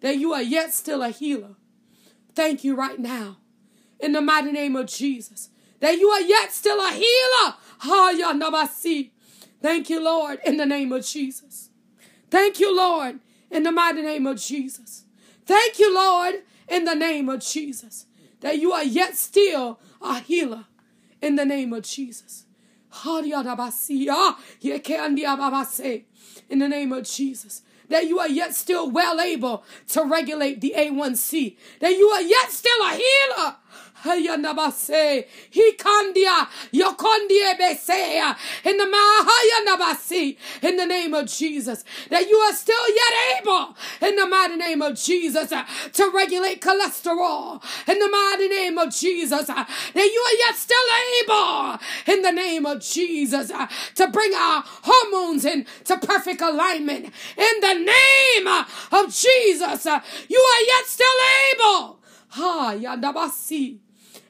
that 0.00 0.18
you 0.18 0.32
are 0.32 0.42
yet 0.42 0.74
still 0.74 1.02
a 1.02 1.10
healer. 1.10 1.54
Thank 2.34 2.64
you 2.64 2.74
right 2.74 2.98
now 2.98 3.38
in 4.04 4.12
the 4.12 4.20
mighty 4.20 4.52
name 4.52 4.76
of 4.76 4.86
Jesus 4.86 5.48
that 5.80 5.98
you 5.98 6.08
are 6.08 6.20
yet 6.20 6.52
still 6.52 6.78
a 6.78 6.90
healer. 6.92 7.54
Thank 9.62 9.90
you, 9.90 10.04
Lord, 10.04 10.38
in 10.44 10.56
the 10.58 10.66
name 10.66 10.92
of 10.92 11.06
Jesus. 11.06 11.70
Thank 12.30 12.60
you, 12.60 12.76
Lord, 12.76 13.20
in 13.50 13.62
the 13.62 13.72
mighty 13.72 14.02
name 14.02 14.26
of 14.26 14.38
Jesus. 14.40 15.04
Thank 15.46 15.78
you, 15.78 15.94
Lord, 15.94 16.36
in 16.68 16.84
the 16.84 16.94
name 16.94 17.28
of 17.28 17.40
Jesus, 17.40 18.06
that 18.40 18.58
you 18.58 18.72
are 18.72 18.84
yet 18.84 19.16
still 19.16 19.78
a 20.00 20.20
healer 20.20 20.66
in 21.20 21.36
the 21.36 21.44
name 21.44 21.72
of 21.72 21.82
Jesus. 21.82 22.44
Ah, 22.96 24.38
in 26.48 26.58
the 26.58 26.68
name 26.68 26.92
of 26.92 27.04
Jesus 27.04 27.62
that 27.88 28.06
you 28.06 28.18
are 28.18 28.28
yet 28.28 28.54
still 28.54 28.90
well 28.90 29.20
able 29.20 29.64
to 29.88 30.02
regulate 30.04 30.60
the 30.60 30.74
A1C, 30.76 31.56
that 31.80 31.92
you 31.92 32.08
are 32.08 32.22
yet 32.22 32.50
still 32.50 32.80
a 32.82 32.92
healer 32.92 33.56
Hayanabase, 34.04 35.26
Hikandia, 35.50 36.46
Yokondie 36.72 37.56
Besea, 37.58 38.36
in 38.64 38.76
the 38.76 38.84
Mahayanabasi, 38.84 40.36
in 40.62 40.76
the 40.76 40.84
name 40.84 41.14
of 41.14 41.26
Jesus, 41.26 41.84
that 42.10 42.28
you 42.28 42.36
are 42.36 42.52
still 42.52 42.88
yet 42.88 43.40
able, 43.40 43.74
in 44.02 44.16
the 44.16 44.26
mighty 44.26 44.56
name 44.56 44.82
of 44.82 44.94
Jesus, 44.96 45.50
uh, 45.52 45.64
to 45.92 46.10
regulate 46.14 46.60
cholesterol, 46.60 47.62
in 47.88 47.98
the 47.98 48.08
mighty 48.08 48.48
name 48.48 48.76
of 48.76 48.94
Jesus, 48.94 49.48
uh, 49.48 49.54
that 49.54 49.94
you 49.94 50.02
are 50.02 50.46
yet 50.46 50.54
still 50.54 50.76
able, 51.22 51.78
in 52.06 52.22
the 52.22 52.32
name 52.32 52.66
of 52.66 52.82
Jesus, 52.82 53.50
uh, 53.50 53.66
to 53.94 54.08
bring 54.08 54.34
our 54.34 54.62
hormones 54.66 55.46
into 55.46 55.96
perfect 55.98 56.42
alignment, 56.42 57.06
in 57.36 57.60
the 57.60 57.74
name 57.74 58.46
of 58.92 59.14
Jesus, 59.14 59.86
you 59.86 60.38
are 60.38 60.62
yet 60.62 60.86
still 60.86 61.06
able. 61.54 62.00
Ha, 62.28 62.74
yandabasi 62.74 63.83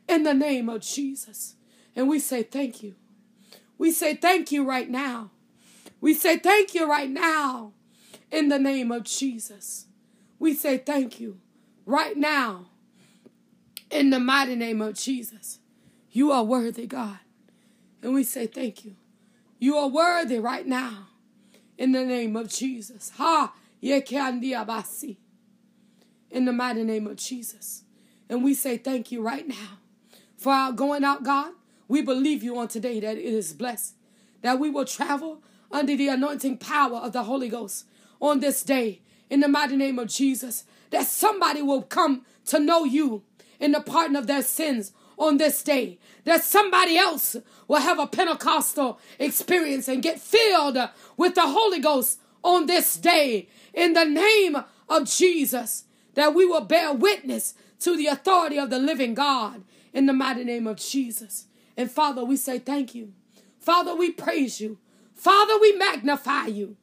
in 0.09 0.23
the 0.23 0.35
name 0.35 0.69
of 0.69 0.83
Jesus. 0.83 1.57
And 1.97 2.09
we 2.09 2.19
say 2.19 2.43
thank 2.43 2.83
you. 2.83 2.95
We 3.79 3.91
say 3.93 4.15
thank 4.15 4.53
you 4.53 4.65
right 4.65 4.89
now. 4.89 5.31
We 6.01 6.15
say 6.15 6.39
thank 6.39 6.75
you 6.75 6.89
right 6.89 7.11
now 7.11 7.73
in 8.31 8.49
the 8.49 8.59
name 8.59 8.93
of 8.93 9.05
Jesus. 9.05 9.87
We 10.39 10.55
say 10.55 10.79
thank 10.79 11.21
you 11.21 11.41
right 11.87 12.17
now 12.17 12.67
in 13.91 14.11
the 14.11 14.21
mighty 14.21 14.57
name 14.57 14.81
of 14.81 14.95
Jesus. 14.95 15.61
You 16.11 16.31
are 16.33 16.45
worthy, 16.45 16.87
God. 16.87 17.19
And 18.03 18.15
we 18.15 18.25
say 18.25 18.47
thank 18.47 18.85
you. 18.85 18.97
You 19.59 19.77
are 19.77 19.89
worthy 19.89 20.39
right 20.39 20.67
now 20.67 21.09
in 21.79 21.93
the 21.93 22.05
name 22.05 22.37
of 22.37 22.49
Jesus. 22.49 23.13
Ha! 23.17 23.53
Ye 23.81 24.01
keandi 24.03 24.51
abasi. 24.51 25.17
In 26.31 26.45
the 26.45 26.53
mighty 26.53 26.85
name 26.85 27.07
of 27.07 27.17
Jesus. 27.17 27.85
And 28.29 28.45
we 28.45 28.55
say 28.55 28.77
thank 28.77 29.11
you 29.13 29.23
right 29.23 29.47
now 29.47 29.79
for 30.45 30.53
our 30.53 30.73
going 30.73 31.05
out, 31.05 31.23
God. 31.23 31.53
We 31.89 32.03
believe 32.03 32.43
you 32.43 32.59
on 32.59 32.69
today 32.69 33.01
that 33.01 33.17
it 33.17 33.25
is 33.25 33.55
blessed, 33.55 33.95
that 34.43 34.59
we 34.59 34.69
will 34.69 34.85
travel 34.85 35.43
under 35.73 35.97
the 35.97 36.09
anointing 36.09 36.59
power 36.59 36.99
of 36.99 37.13
the 37.13 37.23
Holy 37.23 37.49
Ghost 37.49 37.87
on 38.21 38.41
this 38.41 38.63
day 38.63 39.01
in 39.31 39.41
the 39.41 39.49
mighty 39.49 39.75
name 39.75 39.99
of 39.99 40.09
Jesus, 40.09 40.65
that 40.91 41.07
somebody 41.07 41.63
will 41.63 41.81
come 41.81 42.27
to 42.45 42.59
know 42.59 42.85
you 42.85 43.23
in 43.59 43.73
the 43.73 43.81
pardon 43.81 44.17
of 44.17 44.27
their 44.27 44.43
sins 44.43 44.93
on 45.17 45.39
this 45.39 45.63
day, 45.63 45.99
that 46.25 46.45
somebody 46.45 46.99
else 46.99 47.37
will 47.67 47.81
have 47.81 47.99
a 47.99 48.07
Pentecostal 48.07 49.01
experience 49.19 49.89
and 49.89 50.03
get 50.03 50.21
filled 50.21 50.77
with 51.17 51.35
the 51.35 51.47
Holy 51.47 51.79
Ghost 51.79 52.21
on 52.43 52.67
this 52.67 52.97
day 52.97 53.49
in 53.73 53.95
the 53.95 54.05
name 54.05 54.59
of 54.91 55.11
Jesus, 55.11 55.85
that 56.13 56.35
we 56.35 56.45
will 56.45 56.61
bear 56.61 56.93
witness 56.93 57.55
to 57.81 57.97
the 57.97 58.09
authority 58.09 58.59
of 58.59 58.69
the 58.69 58.79
living 58.79 59.15
God 59.15 59.63
in 59.95 60.07
the 60.07 60.13
mighty 60.13 60.45
name 60.45 60.67
of 60.67 60.77
Jesus. 60.77 61.47
And 61.77 61.91
Father, 61.91 62.25
we 62.25 62.37
say 62.37 62.59
thank 62.59 62.95
you. 62.95 63.13
Father, 63.61 63.95
we 63.95 64.11
praise 64.11 64.61
you. 64.61 64.79
Father, 65.15 65.55
we 65.61 65.75
magnify 65.77 66.47
you. 66.47 66.77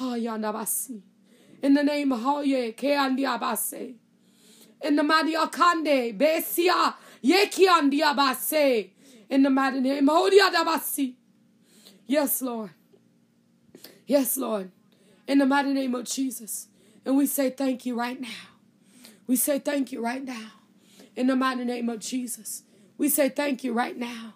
In 0.00 1.74
the 1.74 1.82
name 1.82 2.12
of 2.12 2.20
Hoye. 2.20 2.74
In 4.82 4.96
the 4.96 5.02
mighty 5.02 5.34
Akande 5.34 6.18
Besia 6.18 6.94
Yekiandiabase. 7.24 8.90
In 9.30 9.42
the 9.44 9.50
mighty 9.50 9.80
name 9.80 10.08
of 10.08 10.16
Hodiadabasi. 10.16 11.14
Yes, 12.06 12.42
Lord. 12.42 12.70
Yes, 14.06 14.36
Lord. 14.36 14.70
In 15.26 15.38
the 15.38 15.46
mighty 15.46 15.72
name 15.72 15.94
of 15.94 16.04
Jesus. 16.04 16.68
And 17.04 17.16
we 17.16 17.26
say 17.26 17.50
thank 17.50 17.86
you 17.86 17.94
right 17.94 18.20
now. 18.20 18.28
We 19.26 19.36
say 19.36 19.58
thank 19.58 19.92
you 19.92 20.02
right 20.02 20.24
now 20.24 20.57
in 21.18 21.26
the 21.26 21.34
mighty 21.34 21.64
name 21.64 21.88
of 21.88 21.98
Jesus. 21.98 22.62
We 22.96 23.08
say 23.08 23.28
thank 23.28 23.64
you 23.64 23.72
right 23.72 23.96
now 23.96 24.34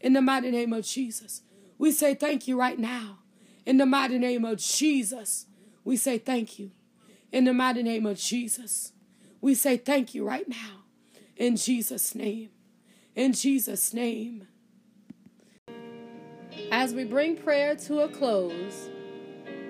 in 0.00 0.12
the 0.12 0.22
mighty 0.22 0.52
name 0.52 0.72
of 0.72 0.84
Jesus. 0.84 1.42
We 1.76 1.90
say 1.90 2.14
thank 2.14 2.46
you 2.46 2.56
right 2.56 2.78
now 2.78 3.18
in 3.66 3.78
the 3.78 3.84
mighty 3.84 4.16
name 4.16 4.44
of 4.44 4.58
Jesus. 4.58 5.46
We 5.82 5.96
say 5.96 6.18
thank 6.18 6.56
you 6.56 6.70
in 7.32 7.46
the 7.46 7.52
mighty 7.52 7.82
name 7.82 8.06
of 8.06 8.16
Jesus. 8.16 8.92
We 9.40 9.56
say 9.56 9.76
thank 9.76 10.14
you 10.14 10.24
right 10.24 10.48
now 10.48 10.84
in 11.36 11.56
Jesus' 11.56 12.14
name. 12.14 12.50
In 13.16 13.32
Jesus' 13.32 13.92
name. 13.92 14.46
As 16.70 16.94
we 16.94 17.02
bring 17.02 17.38
prayer 17.38 17.74
to 17.74 18.02
a 18.02 18.08
close 18.08 18.88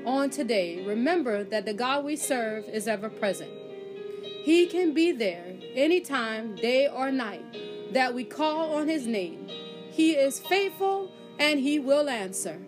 on 0.04 0.28
today, 0.28 0.84
remember 0.84 1.42
that 1.42 1.64
the 1.64 1.72
God 1.72 2.04
we 2.04 2.16
serve 2.16 2.64
is 2.64 2.86
ever 2.86 3.08
present. 3.08 3.50
He 4.42 4.66
can 4.66 4.92
be 4.92 5.10
there 5.12 5.59
anytime, 5.74 6.54
day 6.56 6.88
or 6.88 7.10
night, 7.10 7.44
that 7.92 8.14
we 8.14 8.24
call 8.24 8.74
on 8.74 8.88
His 8.88 9.06
name. 9.06 9.48
He 9.90 10.12
is 10.12 10.38
faithful 10.40 11.10
and 11.38 11.60
He 11.60 11.78
will 11.78 12.08
answer. 12.08 12.58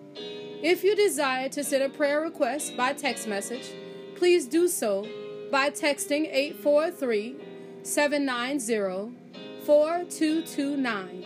If 0.62 0.84
you 0.84 0.94
desire 0.94 1.48
to 1.50 1.64
send 1.64 1.82
a 1.82 1.88
prayer 1.88 2.20
request 2.20 2.76
by 2.76 2.92
text 2.92 3.26
message, 3.26 3.72
please 4.14 4.46
do 4.46 4.68
so 4.68 5.06
by 5.50 5.70
texting 5.70 6.28
843 6.32 7.36
790 7.82 9.16
4229. 9.64 11.24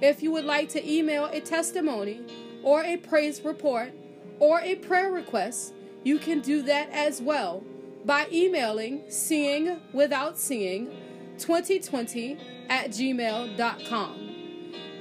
If 0.00 0.22
you 0.22 0.30
would 0.32 0.44
like 0.44 0.68
to 0.70 0.90
email 0.90 1.26
a 1.26 1.40
testimony 1.40 2.22
or 2.62 2.82
a 2.82 2.96
praise 2.96 3.44
report 3.44 3.92
or 4.38 4.60
a 4.60 4.76
prayer 4.76 5.12
request, 5.12 5.74
you 6.02 6.18
can 6.18 6.40
do 6.40 6.62
that 6.62 6.88
as 6.90 7.20
well 7.20 7.62
by 8.04 8.26
emailing 8.32 9.02
seeing 9.08 9.78
without 9.92 10.38
seeing 10.38 10.90
2020 11.40 12.38
at 12.68 12.90
gmail.com. 12.90 14.30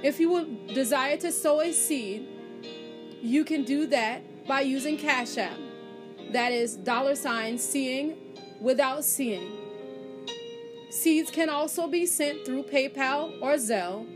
If 0.02 0.20
you 0.20 0.32
would 0.32 0.68
desire 0.74 1.18
to 1.18 1.32
sow 1.32 1.62
a 1.62 1.72
seed, 1.72 2.28
you 3.22 3.44
can 3.44 3.64
do 3.64 3.86
that 3.88 4.48
by 4.48 4.62
using 4.62 4.98
Cash 4.98 5.38
App. 5.38 5.58
That 6.32 6.52
is 6.52 6.76
dollar 6.76 7.16
sign 7.16 7.58
seeing 7.58 8.18
without 8.60 9.04
seeing. 9.04 9.52
Seeds 10.90 11.30
can 11.30 11.50
also 11.50 11.88
be 11.88 12.06
sent 12.06 12.46
through 12.46 12.64
PayPal 12.64 13.42
or 13.42 13.56
Zelle 13.56 14.08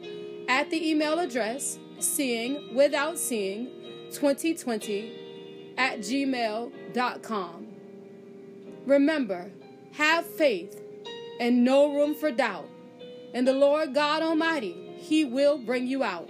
at 0.50 0.70
the 0.70 0.90
email 0.90 1.20
address 1.20 1.78
seeing 2.00 2.74
without 2.76 3.18
seeing 3.18 3.68
2020 4.12 5.74
at 5.78 6.00
gmail.com. 6.00 7.68
Remember, 8.86 9.52
have 9.94 10.26
faith 10.26 10.83
and 11.40 11.64
no 11.64 11.94
room 11.94 12.16
for 12.16 12.32
doubt. 12.32 12.68
And 13.34 13.48
the 13.48 13.54
Lord 13.54 13.94
God 13.94 14.22
Almighty, 14.22 14.96
He 14.98 15.26
will 15.26 15.58
bring 15.58 15.88
you 15.88 16.04
out. 16.04 16.30